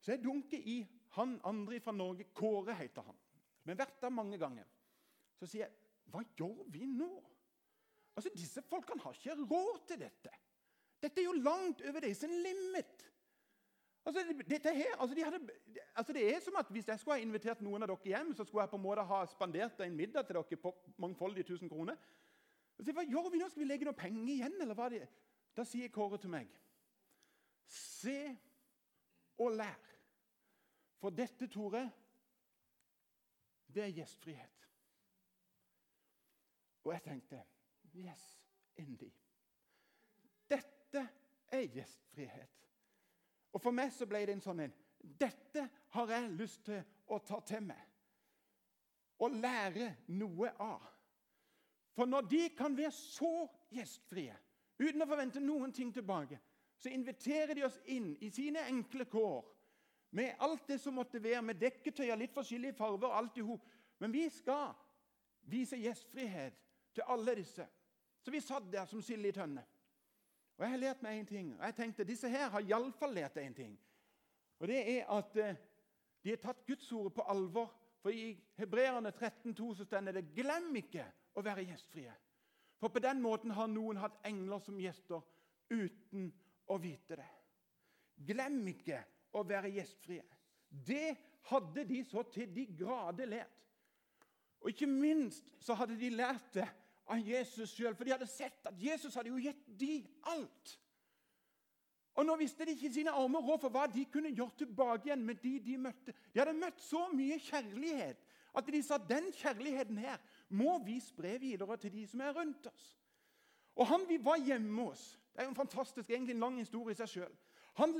Så 0.00 0.14
jeg 0.14 0.24
dunker 0.24 0.62
i 0.64 0.80
han 1.16 1.34
andre 1.44 1.80
fra 1.82 1.92
Norge. 1.92 2.24
Kåre 2.34 2.74
heter 2.78 3.04
han. 3.04 3.16
Men 3.68 3.78
vært 3.78 3.98
der 4.00 4.14
mange 4.14 4.38
ganger. 4.40 4.64
Så 5.36 5.46
sier 5.46 5.66
jeg, 5.66 5.72
'Hva 6.06 6.22
gjør 6.38 6.64
vi 6.70 6.86
nå?' 6.86 7.26
Altså, 8.16 8.30
Disse 8.34 8.62
folkene 8.62 9.00
har 9.00 9.12
ikke 9.12 9.34
råd 9.34 9.86
til 9.86 10.00
dette. 10.00 10.30
Dette 11.02 11.20
er 11.20 11.24
jo 11.24 11.32
langt 11.32 11.82
over 11.88 12.00
deres 12.00 12.22
limit. 12.22 13.06
Altså, 14.04 14.24
dette 14.48 14.74
her, 14.74 14.96
altså, 14.98 15.14
de 15.14 15.24
hadde, 15.24 15.50
altså 15.96 16.12
Det 16.12 16.34
er 16.34 16.40
som 16.40 16.56
at 16.56 16.66
hvis 16.70 16.88
jeg 16.88 16.98
skulle 16.98 17.14
ha 17.14 17.22
invitert 17.22 17.60
noen 17.60 17.82
av 17.82 17.88
dere 17.88 17.98
hjem, 18.04 18.34
så 18.34 18.44
skulle 18.44 18.62
jeg 18.62 18.70
på 18.70 18.76
en 18.76 18.82
måte 18.82 19.02
ha 19.02 19.26
spandert 19.26 19.80
en 19.80 19.96
middag 19.96 20.26
til 20.26 20.34
dere 20.34 20.56
på 20.56 20.74
mangfoldige 20.96 21.44
tusen 21.44 21.68
kroner. 21.68 21.96
Så, 22.80 22.92
hva 22.92 23.04
gjør 23.04 23.30
vi 23.30 23.38
nå? 23.38 23.48
Skal 23.48 23.62
vi 23.62 23.68
legge 23.68 23.84
noe 23.84 23.96
penger 23.96 24.34
igjen? 24.34 24.60
eller 24.60 24.74
hva 24.74 24.88
det 24.88 25.08
Da 25.60 25.64
sier 25.68 25.90
Kåre 25.92 26.16
til 26.16 26.32
meg 26.32 26.48
Se 27.68 28.16
og 29.40 29.52
lær. 29.58 29.82
For 31.00 31.12
dette, 31.12 31.46
Tore, 31.52 31.82
det 33.68 33.84
er 33.84 33.92
gjestfrihet. 33.94 34.64
Og 36.84 36.92
jeg 36.94 37.04
tenkte 37.04 37.42
Yes, 37.92 38.24
endelig. 38.80 39.12
Dette 40.48 41.04
er 41.52 41.68
gjestfrihet. 41.76 42.66
Og 43.52 43.60
for 43.60 43.76
meg 43.76 43.92
så 43.92 44.08
ble 44.08 44.24
det 44.24 44.38
en 44.38 44.44
sånn 44.44 44.64
en 44.64 44.76
Dette 45.00 45.68
har 45.92 46.12
jeg 46.16 46.36
lyst 46.40 46.64
til 46.72 46.80
å 47.12 47.20
ta 47.20 47.44
til 47.44 47.68
meg 47.68 47.86
og 49.20 49.36
lære 49.36 49.94
noe 50.16 50.54
av. 50.56 50.84
For 51.92 52.08
når 52.08 52.30
de 52.32 52.46
kan 52.56 52.76
være 52.76 52.96
så 52.96 53.34
gjestfrie 53.76 54.36
uten 54.80 55.02
å 55.02 55.08
forvente 55.08 55.40
noen 55.40 55.72
ting 55.72 55.92
tilbake, 55.92 56.38
så 56.80 56.88
inviterer 56.88 57.54
de 57.54 57.64
oss 57.66 57.78
inn 57.92 58.14
i 58.24 58.30
sine 58.32 58.62
enkle 58.70 59.04
kår 59.04 59.44
med 60.16 60.34
alt 60.38 60.66
det 60.68 60.78
som 60.80 60.94
måtte 60.96 61.22
være, 61.22 61.42
med 61.42 61.60
dekketøy 61.60 62.08
av 62.10 62.18
litt 62.18 62.32
forskjellige 62.34 62.74
farger. 62.78 63.12
alt 63.12 63.36
i. 63.38 63.42
Men 63.98 64.12
vi 64.12 64.28
skal 64.30 64.72
vise 65.40 65.76
gjestfrihet 65.76 66.56
til 66.94 67.04
alle 67.06 67.34
disse. 67.34 67.66
Så 68.20 68.30
vi 68.30 68.40
satt 68.40 68.72
der 68.72 68.86
som 68.86 69.02
sild 69.02 69.26
i 69.26 69.32
tønne. 69.32 69.64
Og 70.56 70.64
Jeg 70.64 70.70
har 70.70 70.78
lært 70.78 71.02
meg 71.02 71.20
én 71.20 71.26
ting. 71.26 71.54
og 71.58 71.64
jeg 71.64 71.74
tenkte 71.74 72.04
Disse 72.04 72.28
her 72.28 72.48
har 72.50 72.60
iallfall 72.60 73.14
lært 73.14 73.36
én 73.36 73.54
ting. 73.54 73.78
Og 74.58 74.68
det 74.68 74.98
er 74.98 75.06
at 75.08 75.36
eh, 75.36 75.56
de 76.24 76.30
har 76.30 76.36
tatt 76.36 76.66
Gudsordet 76.66 77.14
på 77.14 77.22
alvor. 77.22 77.76
For 78.02 78.10
i 78.10 78.38
Hebreerne 78.56 79.08
13,2 79.08 79.74
så 79.74 79.84
står 79.84 80.00
det 80.00 80.34
'Glem 80.34 80.76
ikke 80.76 81.04
å 81.34 81.42
være 81.42 81.64
gjestfrie'. 81.64 82.29
For 82.80 82.88
på 82.88 83.02
den 83.04 83.20
måten 83.20 83.52
har 83.52 83.68
noen 83.68 84.00
hatt 84.00 84.16
engler 84.24 84.62
som 84.64 84.78
gjester 84.80 85.20
uten 85.70 86.30
å 86.70 86.78
vite 86.80 87.18
det. 87.20 87.28
Glem 88.30 88.62
ikke 88.72 89.02
å 89.36 89.44
være 89.46 89.72
gjestfrie. 89.74 90.24
Det 90.70 91.16
hadde 91.50 91.84
de 91.88 92.02
så 92.08 92.24
til 92.32 92.50
de 92.54 92.66
grader 92.78 93.28
lært. 93.28 93.56
Og 94.60 94.72
ikke 94.72 94.88
minst 94.90 95.48
så 95.60 95.76
hadde 95.76 95.96
de 96.00 96.10
lært 96.12 96.52
det 96.56 96.68
av 97.10 97.20
Jesus 97.24 97.72
sjøl, 97.74 97.94
for 97.96 98.06
de 98.06 98.14
hadde 98.14 98.28
sett 98.30 98.66
at 98.68 98.76
Jesus 98.78 99.16
hadde 99.16 99.32
jo 99.32 99.40
gitt 99.40 99.62
de 99.80 100.00
alt. 100.30 100.76
Og 102.18 102.26
nå 102.26 102.36
visste 102.40 102.66
de 102.66 102.74
ikke 102.74 102.90
sine 102.92 103.14
armer 103.16 103.44
råd 103.44 103.62
for 103.64 103.72
hva 103.72 103.86
de 103.90 104.04
kunne 104.12 104.32
gjøre 104.34 104.62
tilbake 104.64 105.08
igjen 105.08 105.22
med 105.24 105.40
de 105.42 105.54
de 105.64 105.76
møtte. 105.80 106.14
De 106.32 106.42
hadde 106.42 106.58
møtt 106.58 106.82
så 106.84 107.06
mye 107.14 107.38
kjærlighet 107.40 108.28
at 108.50 108.66
de 108.66 108.80
sa 108.82 108.98
den 108.98 109.30
kjærligheten 109.32 109.98
her 110.02 110.18
må 110.50 110.78
vi 110.84 110.98
spre 111.00 111.38
videre 111.38 111.76
til 111.76 111.92
de 111.92 112.06
som 112.06 112.20
er 112.20 112.34
rundt 112.36 112.66
oss. 112.66 112.86
Og 113.78 113.86
han 113.86 114.08
vi 114.08 114.18
var 114.24 114.36
hjemme 114.36 114.82
hos 114.82 115.16
Det 115.32 115.38
er 115.38 115.44
jo 115.46 115.50
en 115.50 115.56
fantastisk, 115.56 116.10
egentlig 116.10 116.34
en 116.34 116.40
lang 116.40 116.58
historie 116.58 116.92
i 116.92 116.98
seg 116.98 117.08
sjøl. 117.08 117.34
Han 117.78 117.92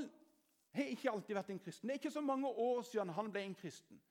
har 0.75 0.89
ikke 0.91 1.11
alltid 1.11 1.35
vært 1.35 1.49
en 1.49 1.59
kristen. 1.59 1.87
Det 1.87 1.93
er 1.93 1.99
ikke 1.99 2.11
så 2.11 2.21
mange 2.21 2.47
år 2.47 2.81
siden 2.81 3.09
han 3.09 3.31
ble 3.31 3.43
en 3.47 3.55
kristen. 3.55 4.01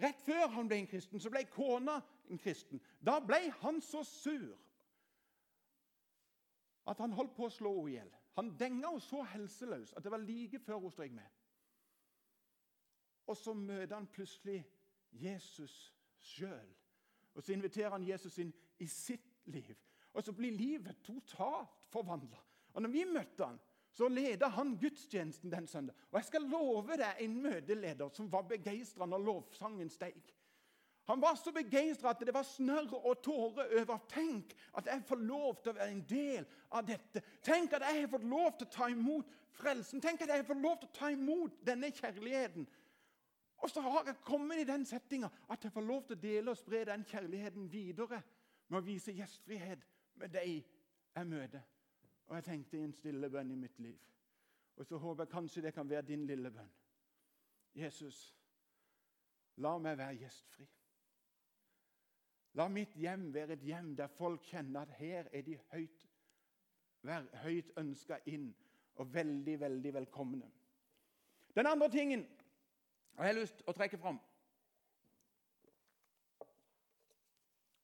Rett 0.00 0.22
før 0.24 0.48
han 0.54 0.68
ble 0.68 0.78
en 0.80 0.88
kristen, 0.88 1.20
så 1.20 1.30
ble 1.30 1.44
kona 1.52 1.98
en 2.30 2.40
kristen. 2.40 2.80
Da 3.04 3.18
ble 3.20 3.50
han 3.60 3.82
så 3.84 4.00
sur 4.04 4.56
at 6.88 6.98
han 6.98 7.12
holdt 7.12 7.36
på 7.36 7.46
å 7.46 7.52
slå 7.52 7.74
henne 7.76 7.90
i 7.90 7.94
hjel. 7.98 8.10
Han 8.40 8.54
denga 8.58 8.94
henne 8.94 9.04
så 9.04 9.22
helseløs 9.34 9.92
at 9.92 10.04
det 10.04 10.12
var 10.12 10.24
like 10.24 10.58
før 10.64 10.80
hun 10.80 10.94
strøk 10.94 11.12
med. 11.12 11.28
Og 13.28 13.36
så 13.36 13.54
møter 13.54 13.94
han 13.94 14.08
plutselig 14.10 14.64
Jesus 15.12 15.94
sjøl. 16.18 16.76
Og 17.34 17.42
så 17.42 17.54
inviterer 17.54 17.94
han 17.94 18.06
Jesus 18.06 18.38
inn 18.42 18.52
i 18.78 18.86
sitt 18.90 19.26
liv. 19.50 19.76
Og 20.12 20.24
så 20.24 20.34
blir 20.34 20.56
livet 20.56 21.02
totalt 21.06 21.70
forvandla. 21.92 22.40
Og 22.74 22.82
når 22.82 22.92
vi 22.94 23.04
møtte 23.06 23.46
han, 23.46 23.58
så 23.90 24.08
leda 24.08 24.48
han 24.54 24.76
gudstjenesten 24.78 25.50
den 25.50 25.66
søndag. 25.66 25.94
Og 26.10 26.20
jeg 26.20 26.28
skal 26.28 26.46
love 26.50 26.98
deg 26.98 27.24
en 27.24 27.40
møteleder 27.42 28.12
som 28.14 28.28
var 28.30 28.46
begeistra 28.50 29.06
når 29.06 29.24
lovsangen 29.26 29.90
steig. 29.90 30.34
Han 31.10 31.20
var 31.20 31.34
så 31.34 31.50
begeistra 31.52 32.12
at 32.12 32.20
det 32.22 32.34
var 32.34 32.46
snørr 32.46 32.92
og 33.00 33.22
tårer 33.24 33.72
over. 33.80 33.98
Tenk 34.12 34.52
at 34.78 34.86
jeg 34.86 35.02
får 35.08 35.22
lov 35.26 35.56
til 35.62 35.72
å 35.72 35.78
være 35.80 35.94
en 35.96 36.04
del 36.06 36.44
av 36.70 36.86
dette. 36.86 37.22
Tenk 37.42 37.72
at 37.74 37.86
jeg 37.88 38.04
har 38.04 38.12
fått 38.12 38.28
lov 38.30 38.52
til 38.58 38.68
å 38.68 38.74
ta 38.76 38.86
imot 38.92 39.32
frelsen. 39.58 40.02
Tenk 40.02 40.22
at 40.22 40.30
jeg 40.30 40.44
har 40.44 40.46
fått 40.46 40.62
lov 40.62 40.76
til 40.78 40.90
å 40.90 40.98
ta 41.00 41.10
imot 41.10 41.56
denne 41.66 41.90
kjærligheten. 41.90 42.68
Og 43.60 43.70
så 43.70 43.80
har 43.84 44.06
jeg 44.06 44.20
kommet 44.24 44.62
i 44.62 44.68
den 44.68 44.84
settinga 44.88 45.28
at 45.50 45.64
jeg 45.64 45.72
får 45.72 45.84
lov 45.84 46.04
til 46.06 46.16
å 46.16 46.22
dele 46.22 46.52
og 46.52 46.58
spre 46.58 46.84
den 46.88 47.04
kjærligheten 47.04 47.68
videre 47.72 48.22
med 48.68 48.78
å 48.80 48.86
vise 48.86 49.12
gjestfrihet 49.12 49.84
med 50.20 50.32
deg 50.32 50.62
jeg 51.16 51.28
møter. 51.28 51.62
Og 52.30 52.36
jeg 52.38 52.46
tenkte 52.46 52.78
i 52.78 52.84
en 52.86 52.94
stille 52.94 53.30
bønn 53.30 53.50
i 53.52 53.58
mitt 53.58 53.78
liv. 53.82 53.98
Og 54.76 54.86
så 54.86 54.96
håper 54.96 55.26
jeg 55.26 55.32
kanskje 55.34 55.62
det 55.66 55.74
kan 55.76 55.88
være 55.90 56.08
din 56.08 56.26
lille 56.26 56.50
bønn. 56.50 56.70
Jesus, 57.76 58.20
la 59.60 59.74
meg 59.78 59.98
være 59.98 60.20
gjestfri. 60.22 60.68
La 62.58 62.66
mitt 62.68 62.96
hjem 62.98 63.28
være 63.34 63.58
et 63.58 63.66
hjem 63.66 63.92
der 63.98 64.10
folk 64.10 64.46
kjenner 64.48 64.86
at 64.86 64.96
her 64.98 65.28
er 65.32 65.44
de 65.46 65.58
høyt, 65.70 66.06
høyt 67.44 67.70
ønska 67.78 68.18
inn 68.30 68.48
og 68.96 69.12
veldig, 69.14 69.60
veldig 69.60 69.94
velkomne. 70.00 70.48
Den 71.54 71.66
andre 71.66 71.90
tingen 71.90 72.24
jeg 73.16 73.26
har 73.26 73.40
lyst 73.40 73.56
til 73.56 73.68
å 73.68 73.76
trekke 73.76 73.98
fram, 73.98 74.20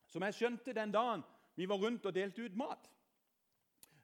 som 0.07 0.23
jeg 0.23 0.35
skjønte 0.35 0.73
den 0.73 0.93
dagen 0.93 1.25
vi 1.57 1.69
var 1.69 1.81
rundt 1.83 2.07
og 2.07 2.15
delte 2.15 2.45
ut 2.45 2.57
mat 2.57 2.91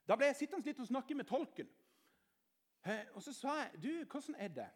Da 0.09 0.17
ble 0.19 0.27
jeg 0.27 0.37
sittende 0.37 0.67
litt 0.67 0.81
og 0.83 0.89
snakke 0.89 1.15
med 1.15 1.29
tolken. 1.29 1.69
Og 3.15 3.23
så 3.23 3.33
sa 3.33 3.53
jeg 3.61 3.83
du, 3.83 3.91
hvordan 4.11 4.35
er 4.35 4.49
det? 4.49 4.71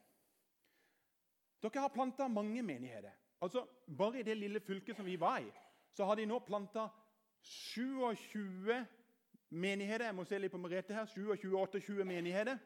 Dere 1.62 1.82
har 1.82 1.88
planta 1.88 2.28
mange 2.28 2.62
menigheter. 2.62 3.10
Altså, 3.40 3.66
Bare 3.98 4.20
i 4.20 4.22
det 4.22 4.36
lille 4.36 4.60
fylket 4.60 4.96
som 4.96 5.06
vi 5.06 5.20
var 5.20 5.38
i, 5.38 5.50
så 5.92 6.04
har 6.04 6.14
de 6.14 6.26
nå 6.26 6.38
planta 6.38 6.88
27 7.40 8.86
menigheter. 9.50 10.04
Jeg 10.04 10.14
må 10.14 10.24
se 10.24 10.38
litt 10.38 10.52
på 10.52 10.58
Merete 10.58 10.94
her. 10.94 11.06
27-28 11.06 12.04
menigheter 12.04 12.58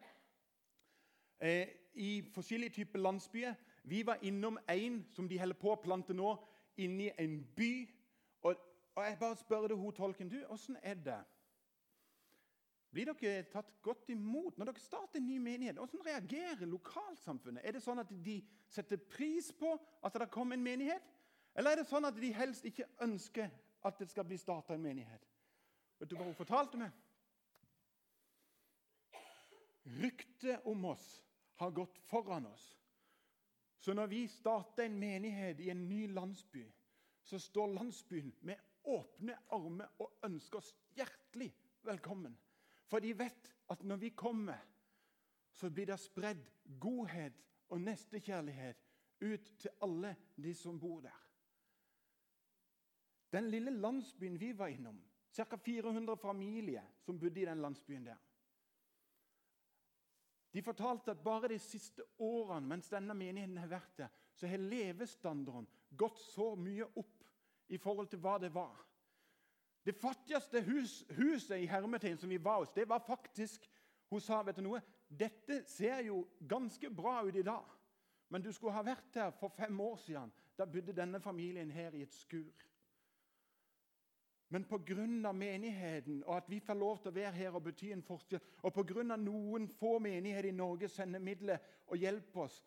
eh, 1.41 1.69
i 1.95 2.31
forskjellige 2.35 2.71
typer 2.71 2.99
landsbyer. 2.99 3.55
Vi 3.83 4.03
var 4.03 4.19
innom 4.23 4.59
en 4.69 5.05
som 5.13 5.29
de 5.29 5.39
holder 5.39 5.59
på 5.61 5.73
å 5.73 5.81
plante 5.83 6.15
nå, 6.17 6.35
inni 6.81 7.11
en 7.19 7.41
by. 7.57 7.75
Og, 8.43 8.57
og 8.97 9.05
jeg 9.05 9.19
bare 9.21 9.39
spør 9.41 9.77
hun 9.77 9.95
tolken 9.97 10.31
du, 10.31 10.39
åssen 10.49 10.79
er 10.83 10.99
det? 11.01 11.21
Blir 12.91 13.07
dere 13.07 13.45
tatt 13.53 13.71
godt 13.87 14.09
imot 14.11 14.57
når 14.59 14.73
dere 14.73 14.83
starter 14.83 15.21
en 15.21 15.29
ny 15.29 15.39
menighet? 15.39 15.79
Hvordan 15.79 16.07
reagerer 16.07 16.67
lokalsamfunnet? 16.67 17.63
Er 17.63 17.77
det 17.77 17.85
sånn 17.85 18.03
at 18.03 18.11
de 18.25 18.41
setter 18.71 18.99
pris 19.13 19.53
på 19.55 19.77
at 20.03 20.19
det 20.19 20.31
kommer 20.35 20.59
en 20.59 20.65
menighet? 20.65 21.05
Eller 21.55 21.75
er 21.77 21.83
det 21.83 21.91
sånn 21.91 22.09
at 22.09 22.19
de 22.19 22.33
helst 22.35 22.67
ikke 22.67 22.89
ønsker 23.07 23.51
at 23.87 24.03
det 24.03 24.11
skal 24.11 24.27
bli 24.27 24.39
starta 24.39 24.75
en 24.75 24.83
menighet? 24.83 25.23
Vet 26.01 26.11
du 26.11 26.17
hva 26.19 26.27
hun 26.27 26.35
fortalte 26.35 26.81
meg? 26.81 26.91
Ryktet 30.01 30.67
om 30.67 30.85
oss 30.91 31.07
har 31.63 31.71
gått 31.77 31.99
foran 32.11 32.47
oss. 32.51 32.67
Så 33.81 33.95
når 33.97 34.07
vi 34.07 34.27
starter 34.29 34.85
en 34.85 34.99
menighet 35.01 35.61
i 35.61 35.71
en 35.71 35.89
ny 35.89 36.07
landsby, 36.13 36.67
så 37.23 37.39
står 37.39 37.67
landsbyen 37.67 38.35
med 38.41 38.57
åpne 38.85 39.37
armer 39.57 39.89
og 39.99 40.19
ønsker 40.25 40.59
oss 40.61 40.75
hjertelig 40.97 41.49
velkommen. 41.89 42.37
For 42.91 43.01
de 43.01 43.15
vet 43.17 43.49
at 43.71 43.85
når 43.85 43.97
vi 43.97 44.11
kommer, 44.11 44.61
så 45.53 45.71
blir 45.71 45.89
det 45.89 45.99
spredd 46.01 46.45
godhet 46.81 47.41
og 47.71 47.81
nestekjærlighet 47.81 48.85
ut 49.21 49.51
til 49.59 49.71
alle 49.85 50.15
de 50.37 50.55
som 50.55 50.79
bor 50.81 51.01
der. 51.01 51.27
Den 53.33 53.51
lille 53.51 53.71
landsbyen 53.71 54.41
vi 54.41 54.53
var 54.59 54.73
innom, 54.75 55.01
ca. 55.33 55.57
400 55.57 56.17
familier 56.17 56.85
som 57.01 57.19
bodde 57.19 57.41
i 57.41 57.47
den 57.47 57.63
landsbyen 57.63 58.07
der. 58.07 58.19
De 60.53 60.63
fortalte 60.63 61.13
at 61.13 61.23
bare 61.23 61.53
de 61.53 61.59
siste 61.63 62.05
årene 62.19 62.67
mens 62.67 62.91
denne 62.91 63.15
menigheten 63.15 63.59
har 63.61 63.71
vært 63.71 63.99
der, 64.03 64.15
så 64.35 64.49
har 64.51 64.63
levestandarden 64.63 65.69
gått 65.91 66.19
så 66.19 66.55
mye 66.59 66.87
opp 66.99 67.27
i 67.71 67.79
forhold 67.79 68.11
til 68.11 68.23
hva 68.23 68.39
det 68.43 68.51
var. 68.55 68.75
Det 69.87 69.95
fattigste 69.97 70.61
hus, 70.67 71.05
huset 71.17 71.63
i 71.63 71.69
Hermetegn 71.71 72.19
som 72.19 72.31
vi 72.31 72.41
var 72.43 72.61
hos, 72.61 72.75
det 72.75 72.89
var 72.89 73.05
faktisk 73.07 73.69
Hun 74.11 74.19
sa 74.19 74.41
vet 74.43 74.57
du 74.59 74.65
noe, 74.67 74.81
dette 75.07 75.61
ser 75.71 76.01
jo 76.03 76.25
ganske 76.51 76.89
bra 76.91 77.21
ut 77.23 77.37
i 77.39 77.45
dag, 77.47 77.67
men 78.27 78.43
du 78.43 78.49
skulle 78.51 78.75
ha 78.75 78.83
vært 78.83 79.15
her 79.15 79.31
for 79.39 79.55
fem 79.55 79.77
år 79.81 80.01
siden. 80.03 80.33
Da 80.59 80.67
bodde 80.67 80.97
denne 80.97 81.21
familien 81.23 81.71
her 81.71 81.95
i 81.95 82.03
et 82.03 82.15
skur. 82.15 82.65
Men 84.51 84.65
pga. 84.65 85.33
menigheten 85.33 86.25
og 86.27 86.37
at 86.37 86.51
vi 86.51 86.61
får 86.61 86.75
lov 86.75 86.99
til 86.99 87.13
å 87.13 87.15
være 87.15 87.33
her 87.33 87.55
og 87.55 87.63
bety 87.63 87.93
en 87.93 88.03
forskjell, 88.03 88.41
og 88.63 88.73
pga. 88.75 89.17
noen 89.17 89.69
få 89.69 89.99
menigheter 89.99 90.49
i 90.49 90.57
Norge 90.57 90.89
sender 90.89 91.21
midler 91.21 91.59
og 91.87 91.97
hjelper 91.97 92.41
oss, 92.41 92.65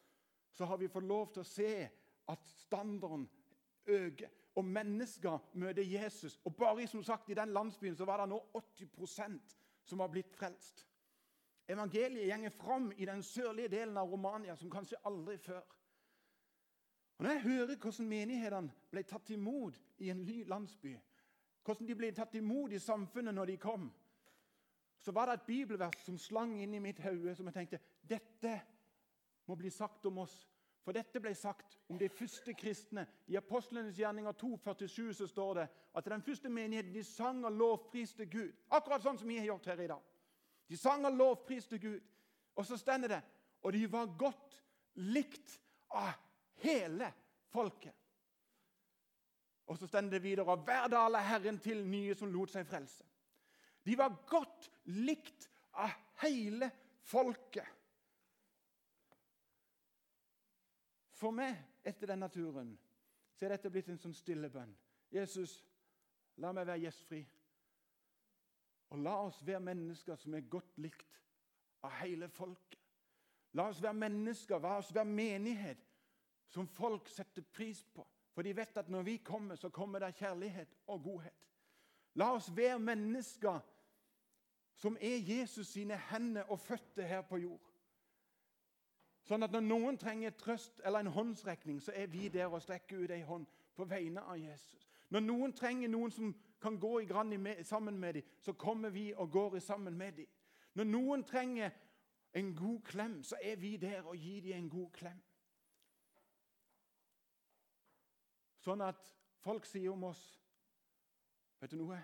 så 0.52 0.66
har 0.66 0.78
vi 0.78 0.88
fått 0.88 1.04
lov 1.04 1.34
til 1.34 1.42
å 1.42 1.50
se 1.50 1.90
at 2.28 2.48
standarden 2.48 3.28
øker 3.88 4.30
og 4.56 4.66
mennesker 4.66 5.40
møter 5.54 5.84
Jesus. 5.84 6.40
Og 6.46 6.56
bare 6.56 6.88
som 6.88 7.04
sagt, 7.04 7.30
I 7.30 7.34
den 7.34 7.54
landsbyen 7.54 7.96
så 7.96 8.06
var 8.06 8.22
det 8.22 8.30
nå 8.30 8.40
80% 8.54 9.56
som 9.84 10.00
var 10.00 10.08
blitt 10.08 10.32
frelst. 10.32 10.86
Evangeliet 11.68 12.28
gjenger 12.28 12.50
fram 12.50 12.92
i 12.98 13.06
den 13.06 13.24
sørlige 13.24 13.72
delen 13.72 13.98
av 13.98 14.12
Romania 14.12 14.56
som 14.56 14.72
kanskje 14.72 15.00
aldri 15.06 15.38
før. 15.38 15.64
Og 17.18 17.26
Når 17.26 17.32
jeg 17.32 17.42
hører 17.42 17.76
hvordan 17.76 18.10
menighetene 18.10 18.72
ble 18.92 19.04
tatt 19.04 19.30
imot 19.30 19.80
i 19.98 20.10
en 20.10 20.26
ny 20.26 20.44
landsby, 20.48 20.96
hvordan 21.64 21.88
de 21.88 21.96
ble 21.96 22.12
tatt 22.16 22.36
imot 22.36 22.74
i 22.74 22.82
samfunnet 22.82 23.36
når 23.36 23.54
de 23.54 23.58
kom, 23.62 23.90
så 25.04 25.12
var 25.12 25.28
det 25.28 25.40
et 25.40 25.48
bibelvers 25.48 26.06
som 26.06 26.18
slang 26.20 26.56
inn 26.62 26.74
i 26.76 26.82
mitt 26.84 27.00
hode, 27.04 27.36
som 27.36 27.48
jeg 27.50 27.58
tenkte 27.58 27.82
dette 28.08 28.54
må 29.48 29.56
bli 29.60 29.72
sagt 29.74 30.06
om 30.08 30.22
oss 30.24 30.36
for 30.84 30.96
dette 30.96 31.20
ble 31.24 31.32
sagt 31.36 31.78
om 31.88 31.98
de 32.00 32.10
første 32.12 32.54
kristne. 32.60 33.06
I 33.32 33.38
Apostlenes 33.40 33.96
gjerninger 33.96 34.36
2,47 34.36 35.14
så 35.16 35.28
står 35.32 35.54
det 35.62 35.68
at 35.96 36.10
den 36.12 36.26
første 36.26 36.52
menigheten 36.52 36.92
de 36.92 37.04
sang 37.08 37.40
og 37.48 37.56
lovpriste 37.56 38.28
Gud. 38.28 38.52
Akkurat 38.68 39.06
sånn 39.06 39.20
som 39.20 39.32
vi 39.32 39.38
har 39.40 39.48
gjort 39.48 39.70
her 39.72 39.80
i 39.80 39.88
dag. 39.94 40.02
De 40.68 40.80
sang 40.80 41.08
og 41.08 41.16
lovpriste 41.16 41.80
Gud. 41.80 42.04
Og 42.60 42.68
så 42.68 42.78
stender 42.78 43.16
det 43.16 43.22
og 43.64 43.72
de 43.72 43.86
var 43.88 44.12
godt 44.20 44.58
likt 45.00 45.56
av 45.96 46.12
hele 46.66 47.08
folket. 47.54 47.96
Og 49.68 49.78
så 49.78 49.88
stender 49.88 50.18
det 50.18 50.24
videre 50.24 50.56
hver 50.56 50.88
dag 50.92 51.14
er 51.14 51.28
Herren 51.28 51.60
til 51.60 51.86
nye 51.88 52.16
som 52.16 52.32
lot 52.34 52.52
seg 52.52 52.68
frelse. 52.68 53.06
De 53.86 53.98
var 53.98 54.16
godt 54.28 54.70
likt 54.86 55.48
av 55.74 55.92
hele 56.24 56.70
folket. 57.04 57.68
For 61.14 61.32
meg, 61.36 61.56
etter 61.88 62.12
denne 62.12 62.28
turen, 62.32 62.74
så 63.36 63.46
er 63.46 63.56
dette 63.56 63.72
blitt 63.72 63.90
en 63.92 64.00
sånn 64.00 64.16
stille 64.16 64.50
bønn. 64.52 64.74
Jesus, 65.14 65.62
la 66.44 66.52
meg 66.52 66.68
være 66.68 66.84
gjestfri. 66.84 67.22
Og 68.94 69.02
la 69.04 69.16
oss 69.26 69.40
være 69.46 69.64
mennesker 69.64 70.20
som 70.20 70.36
er 70.36 70.50
godt 70.52 70.78
likt 70.84 71.20
av 71.84 71.96
hele 72.02 72.28
folket. 72.30 72.80
La 73.54 73.68
oss 73.70 73.82
være 73.82 74.00
mennesker, 74.02 74.60
la 74.60 74.78
oss 74.82 74.92
være 74.94 75.10
menighet 75.10 75.82
som 76.54 76.68
folk 76.70 77.10
setter 77.10 77.46
pris 77.54 77.84
på. 77.94 78.06
For 78.34 78.42
de 78.42 78.56
vet 78.58 78.78
at 78.78 78.90
når 78.90 79.02
vi 79.02 79.18
kommer, 79.18 79.56
så 79.56 79.70
kommer 79.70 80.00
det 80.00 80.16
kjærlighet 80.16 80.74
og 80.88 81.04
godhet. 81.04 81.50
La 82.16 82.32
oss 82.34 82.50
være 82.56 82.80
mennesker 82.80 83.60
som 84.76 84.98
er 85.02 85.18
Jesus 85.18 85.68
sine 85.68 85.98
hender 86.10 86.50
og 86.52 86.60
føtter 86.60 87.06
her 87.06 87.22
på 87.22 87.38
jord. 87.38 87.70
Sånn 89.24 89.46
at 89.46 89.54
når 89.56 89.64
noen 89.64 89.98
trenger 89.98 90.34
trøst 90.36 90.82
eller 90.84 91.06
en 91.06 91.14
håndsrekning, 91.16 91.80
så 91.82 91.94
er 91.96 92.10
vi 92.12 92.28
der 92.28 92.52
og 92.52 92.62
strekker 92.62 93.06
ut 93.06 93.14
ei 93.14 93.22
hånd 93.24 93.46
på 93.78 93.86
vegne 93.88 94.22
av 94.22 94.38
Jesus. 94.42 94.90
Når 95.14 95.24
noen 95.24 95.54
trenger 95.56 95.92
noen 95.94 96.12
som 96.12 96.34
kan 96.62 96.80
gå 96.80 97.00
i 97.00 97.08
grann 97.08 97.32
sammen 97.64 98.00
med 98.00 98.14
dem, 98.14 98.24
så 98.40 98.54
kommer 98.54 98.90
vi 98.90 99.14
og 99.14 99.32
går 99.32 99.60
sammen 99.60 99.98
med 99.98 100.12
dem. 100.18 100.28
Når 100.74 100.84
noen 100.84 101.24
trenger 101.24 101.72
en 102.34 102.56
god 102.56 102.82
klem, 102.82 103.24
så 103.24 103.38
er 103.42 103.56
vi 103.56 103.78
der 103.78 104.02
og 104.02 104.18
gir 104.18 104.42
dem 104.42 104.58
en 104.58 104.70
god 104.70 104.90
klem. 104.92 105.22
Sånn 108.64 108.82
at 108.86 109.00
folk 109.44 109.68
sier 109.68 109.92
om 109.92 110.10
oss 110.12 110.24
Vet 111.64 111.72
du 111.72 111.78
noe? 111.80 111.96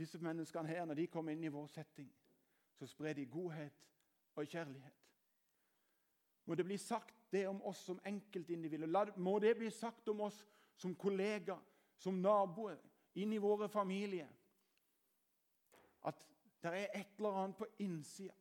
Disse 0.00 0.16
menneskene 0.16 0.70
her, 0.70 0.86
når 0.88 0.96
de 0.96 1.04
kommer 1.12 1.34
inn 1.36 1.42
i 1.44 1.50
vår 1.52 1.66
setting, 1.68 2.06
så 2.72 2.86
sprer 2.88 3.18
de 3.18 3.26
godhet 3.28 3.82
og 4.32 4.48
kjærlighet. 4.48 5.02
Må 6.48 6.56
det 6.56 6.64
bli 6.64 6.78
sagt 6.80 7.18
det 7.34 7.42
om 7.50 7.60
oss 7.68 7.82
som 7.84 8.00
enkeltindivider. 8.08 9.12
Må 9.20 9.38
det 9.44 9.52
bli 9.58 9.68
sagt 9.70 10.08
om 10.08 10.24
oss 10.24 10.40
som 10.80 10.96
kollegaer, 10.96 11.60
som 12.00 12.16
naboer, 12.22 12.80
inn 13.20 13.36
i 13.36 13.42
våre 13.42 13.68
familier. 13.68 14.30
At 16.08 16.24
det 16.62 16.72
er 16.72 16.96
et 16.96 17.18
eller 17.18 17.42
annet 17.42 17.60
på 17.60 17.68
innsida 17.84 18.34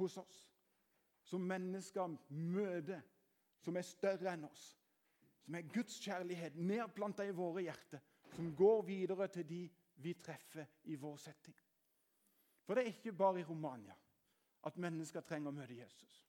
hos 0.00 0.16
oss 0.16 0.40
som 1.24 1.44
mennesker 1.44 2.16
møter, 2.28 3.00
som 3.64 3.76
er 3.76 3.86
større 3.86 4.34
enn 4.34 4.44
oss. 4.48 4.64
Som 5.44 5.56
er 5.58 5.68
Guds 5.72 5.96
kjærlighet 6.00 6.56
nedplanta 6.56 7.24
i 7.24 7.34
våre 7.36 7.64
hjerter, 7.64 8.00
som 8.34 8.52
går 8.56 8.82
videre 8.86 9.28
til 9.32 9.48
de 9.48 9.62
vi 10.04 10.14
treffer 10.14 10.66
i 10.84 10.96
vår 10.96 11.16
setting. 11.16 11.56
For 12.64 12.74
det 12.74 12.84
er 12.84 12.94
ikke 12.94 13.12
bare 13.12 13.40
i 13.40 13.46
Romania 13.46 13.94
at 14.64 14.78
mennesker 14.80 15.20
trenger 15.20 15.52
å 15.52 15.56
møte 15.56 15.76
Jesus. 15.76 16.20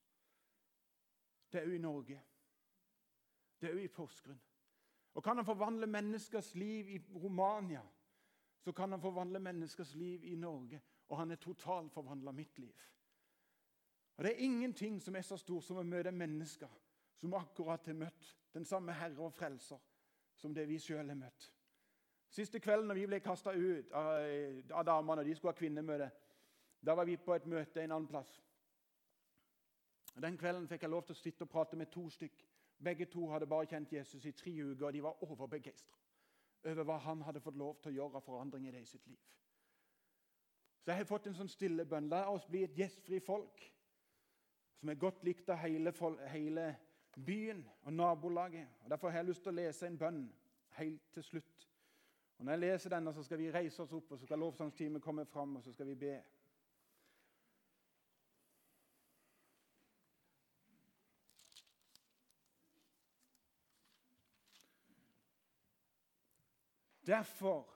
Det 1.51 1.61
er 1.61 1.69
òg 1.69 1.77
i 1.77 1.83
Norge. 1.83 2.17
Det 3.59 3.69
er 3.69 3.77
òg 3.77 3.85
i 3.85 3.93
Porsgrunn. 3.95 4.41
Og 5.15 5.23
kan 5.23 5.39
han 5.39 5.47
forvandle 5.47 5.87
menneskers 5.87 6.55
liv 6.59 6.89
i 6.91 6.99
Romania, 7.23 7.81
så 8.59 8.71
kan 8.75 8.91
han 8.91 9.01
forvandle 9.01 9.39
menneskers 9.39 9.93
liv 9.95 10.25
i 10.27 10.35
Norge. 10.35 10.81
Og 11.07 11.17
han 11.17 11.31
er 11.31 11.39
totalt 11.39 11.93
forvandla 11.93 12.31
mitt 12.31 12.59
liv. 12.59 12.75
Og 14.17 14.23
Det 14.23 14.31
er 14.31 14.43
ingenting 14.43 15.01
som 15.01 15.15
er 15.15 15.21
så 15.21 15.37
stort 15.37 15.63
som 15.63 15.77
å 15.77 15.83
møte 15.83 16.11
mennesker 16.11 16.67
som 17.19 17.33
akkurat 17.33 17.85
har 17.85 17.97
møtt 17.97 18.31
den 18.53 18.65
samme 18.65 18.93
Herre 18.95 19.27
og 19.27 19.33
Frelser 19.33 19.81
som 20.35 20.53
det 20.53 20.67
vi 20.67 20.79
sjøl 20.79 21.07
har 21.07 21.17
møtt. 21.19 21.51
Siste 22.29 22.59
kvelden 22.59 22.89
når 22.89 22.99
vi 22.99 23.05
ble 23.07 23.19
kasta 23.23 23.53
ut 23.55 23.91
av, 23.95 24.17
av 24.71 24.85
damene, 24.87 25.21
og 25.21 25.27
de 25.27 25.35
skulle 25.35 25.53
ha 25.53 25.59
kvinnemøte, 25.59 26.09
da 26.85 26.95
var 26.97 27.07
vi 27.07 27.15
på 27.17 27.33
et 27.35 27.45
møte 27.47 27.81
en 27.81 27.95
annen 27.95 28.09
plass. 28.09 28.31
Den 30.21 30.37
kvelden 30.39 30.67
fikk 30.67 30.83
jeg 30.83 30.91
lov 30.91 31.05
til 31.07 31.15
å 31.15 31.19
sitte 31.19 31.47
og 31.47 31.51
prate 31.51 31.79
med 31.79 31.91
to 31.91 32.05
stykk. 32.11 32.43
Begge 32.83 33.07
to 33.11 33.27
hadde 33.31 33.47
bare 33.47 33.67
kjent 33.71 33.93
Jesus 33.95 34.25
i 34.25 34.33
tre 34.35 34.51
uker, 34.51 34.85
og 34.87 34.93
de 34.93 35.03
var 35.03 35.23
overbegeistra 35.23 36.01
over 36.65 36.87
hva 36.87 36.97
han 37.03 37.21
hadde 37.21 37.43
fått 37.45 37.57
lov 37.61 37.75
til 37.81 37.91
å 37.91 37.95
gjøre 37.95 38.19
av 38.19 38.25
forandring 38.25 38.67
i 38.67 38.71
det 38.73 38.81
i 38.81 38.87
sitt 38.89 39.07
liv. 39.07 39.19
Så 40.81 40.91
jeg 40.91 40.97
har 40.97 41.09
fått 41.09 41.27
en 41.29 41.37
sånn 41.37 41.49
stille 41.49 41.85
bønn. 41.89 42.09
La 42.09 42.23
oss 42.29 42.47
bli 42.49 42.63
et 42.65 42.77
gjestfri 42.77 43.19
folk 43.21 43.61
som 44.79 44.89
er 44.89 44.99
godt 45.01 45.23
likt 45.25 45.49
av 45.49 45.61
hele, 45.61 45.93
hele 46.29 46.65
byen 47.25 47.67
og 47.81 47.93
nabolaget. 47.93 48.67
Og 48.83 48.89
Derfor 48.89 49.09
har 49.09 49.17
jeg 49.17 49.25
lyst 49.25 49.43
til 49.43 49.49
å 49.53 49.55
lese 49.55 49.87
en 49.87 49.97
bønn 49.97 50.23
helt 50.79 51.01
til 51.13 51.23
slutt. 51.23 51.69
Og 52.37 52.45
Når 52.45 52.51
jeg 52.51 52.59
leser 52.59 52.89
denne, 52.89 53.13
så 53.13 53.23
skal 53.23 53.37
vi 53.37 53.51
reise 53.51 53.83
oss 53.83 53.93
opp, 53.93 54.11
og 54.11 54.19
så 54.19 54.25
skal 54.25 54.39
lovsangsteamet 54.39 55.01
komme 55.01 55.25
fram, 55.25 55.55
og 55.55 55.63
så 55.63 55.71
skal 55.71 55.87
vi 55.87 55.95
be. 55.95 56.15
Derfor 67.05 67.69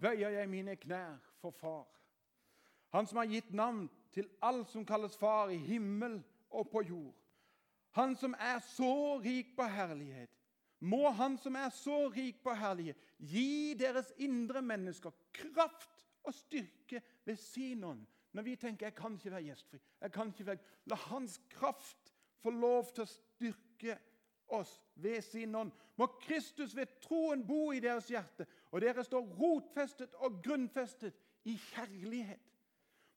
bøyer 0.00 0.28
jeg 0.28 0.48
mine 0.48 0.76
knær 0.76 1.16
for 1.38 1.50
Far. 1.50 1.86
Han 2.90 3.06
som 3.06 3.16
har 3.16 3.24
gitt 3.24 3.52
navn 3.52 3.90
til 4.10 4.28
alt 4.42 4.70
som 4.70 4.86
kalles 4.86 5.16
far 5.16 5.48
i 5.48 5.56
himmel 5.56 6.22
og 6.50 6.70
på 6.70 6.82
jord. 6.82 7.19
Han 7.98 8.16
som 8.16 8.34
er 8.38 8.60
så 8.76 9.18
rik 9.24 9.56
på 9.56 9.66
herlighet. 9.66 10.30
Må 10.80 11.10
Han 11.10 11.36
som 11.38 11.56
er 11.56 11.68
så 11.74 12.08
rik 12.08 12.42
på 12.42 12.54
herlighet, 12.56 12.96
gi 13.18 13.74
deres 13.78 14.12
indre 14.18 14.62
mennesker 14.62 15.12
kraft 15.36 16.06
og 16.24 16.34
styrke 16.34 17.02
ved 17.24 17.36
sin 17.36 17.84
ånd. 17.84 18.06
Når 18.32 18.42
vi 18.42 18.56
tenker 18.56 18.86
'jeg 18.86 18.94
kan 18.94 19.14
ikke 19.14 19.30
være 19.30 19.42
gjestfri', 19.42 19.80
jeg 20.00 20.12
kan 20.12 20.28
ikke 20.28 20.46
være... 20.46 20.58
la 20.86 20.94
Hans 20.94 21.40
kraft 21.50 22.14
få 22.42 22.50
lov 22.50 22.94
til 22.94 23.02
å 23.02 23.06
styrke 23.06 23.98
oss 24.48 24.80
ved 24.94 25.22
sin 25.22 25.54
ånd. 25.54 25.72
Må 25.96 26.06
Kristus 26.06 26.76
ved 26.76 26.86
troen 27.02 27.46
bo 27.46 27.72
i 27.72 27.80
deres 27.80 28.08
hjerte, 28.08 28.46
og 28.70 28.80
dere 28.80 29.04
står 29.04 29.26
rotfestet 29.40 30.14
og 30.14 30.42
grunnfestet 30.44 31.14
i 31.44 31.56
kjærlighet. 31.56 32.40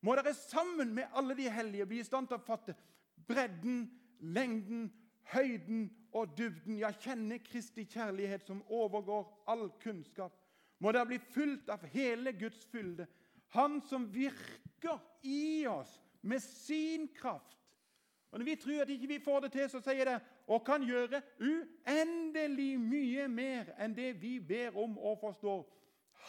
Må 0.01 0.15
dere 0.15 0.33
sammen 0.33 0.93
med 0.93 1.07
alle 1.13 1.35
de 1.35 1.49
hellige 1.49 1.85
bli 1.85 1.99
i 1.99 2.03
stand 2.03 2.27
til 2.27 2.37
å 2.37 2.45
fatte 2.45 2.75
bredden, 3.27 3.85
lengden, 4.23 4.87
høyden 5.33 5.87
og 6.13 6.37
dybden. 6.37 6.77
Ja, 6.79 6.91
kjenne 6.91 7.39
Kristi 7.43 7.85
kjærlighet 7.89 8.47
som 8.47 8.63
overgår 8.71 9.43
all 9.47 9.69
kunnskap. 9.83 10.35
Må 10.79 10.91
dere 10.91 11.07
bli 11.11 11.19
fylt 11.19 11.69
av 11.71 11.83
hele 11.93 12.33
Guds 12.35 12.65
fylde. 12.71 13.07
Han 13.55 13.81
som 13.87 14.07
virker 14.13 14.99
i 15.23 15.65
oss 15.69 15.99
med 16.21 16.41
sin 16.43 17.07
kraft. 17.15 17.59
Og 18.31 18.39
Når 18.39 18.45
vi 18.45 18.55
tror 18.55 18.81
at 18.81 18.89
ikke 18.89 19.07
vi 19.07 19.19
får 19.19 19.39
det 19.39 19.51
til, 19.51 19.69
så 19.69 19.79
sier 19.85 20.09
det 20.09 20.17
og 20.47 20.63
kan 20.65 20.83
gjøre 20.83 21.21
uendelig 21.39 22.71
mye 22.81 23.27
mer 23.29 23.69
enn 23.77 23.93
det 23.95 24.15
vi 24.21 24.39
ber 24.41 24.73
om 24.81 24.97
og 24.97 25.19
forstår. 25.21 25.61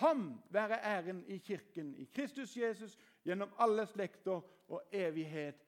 Ham 0.00 0.42
være 0.52 0.82
æren 0.84 1.24
i 1.30 1.38
Kirken, 1.38 1.94
i 1.96 2.04
Kristus 2.04 2.56
Jesus, 2.56 2.98
gjennom 3.24 3.54
alle 3.58 3.86
slekter 3.86 4.42
og 4.68 4.82
evighet. 4.92 5.64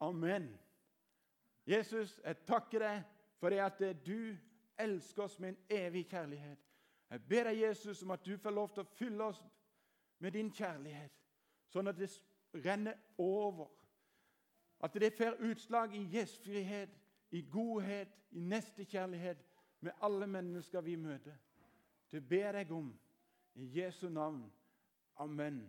Amen. 0.00 0.48
Jesus, 1.66 2.20
jeg 2.24 2.36
takker 2.46 2.82
deg 2.82 3.02
for 3.38 3.50
det 3.50 3.60
at 3.62 3.82
du 4.06 4.36
elsker 4.78 5.22
oss 5.22 5.38
med 5.38 5.48
en 5.52 5.78
evig 5.78 6.06
kjærlighet. 6.10 6.58
Jeg 7.10 7.22
ber 7.28 7.44
deg, 7.44 7.60
Jesus, 7.60 8.02
om 8.02 8.10
at 8.10 8.24
du 8.24 8.36
får 8.38 8.50
lov 8.50 8.72
til 8.72 8.82
å 8.82 8.94
fylle 8.96 9.24
oss 9.24 9.42
med 10.22 10.32
din 10.32 10.50
kjærlighet, 10.54 11.12
sånn 11.68 11.90
at 11.90 11.98
det 11.98 12.08
renner 12.64 12.96
over. 13.18 13.68
At 14.82 14.94
det 14.98 15.12
får 15.14 15.40
utslag 15.50 15.94
i 15.94 16.06
gjestfrihet, 16.14 16.94
i 17.30 17.42
godhet, 17.50 18.08
i 18.30 18.40
nestekjærlighet 18.40 19.44
med 19.80 19.92
alle 20.02 20.26
mennesker 20.26 20.80
vi 20.80 20.96
møter. 20.96 21.36
Det 22.12 22.22
ber 22.28 22.58
jeg 22.58 22.72
om 22.72 22.90
i 23.54 23.68
Jesu 23.78 24.08
navn. 24.08 24.44
Amen. 25.16 25.62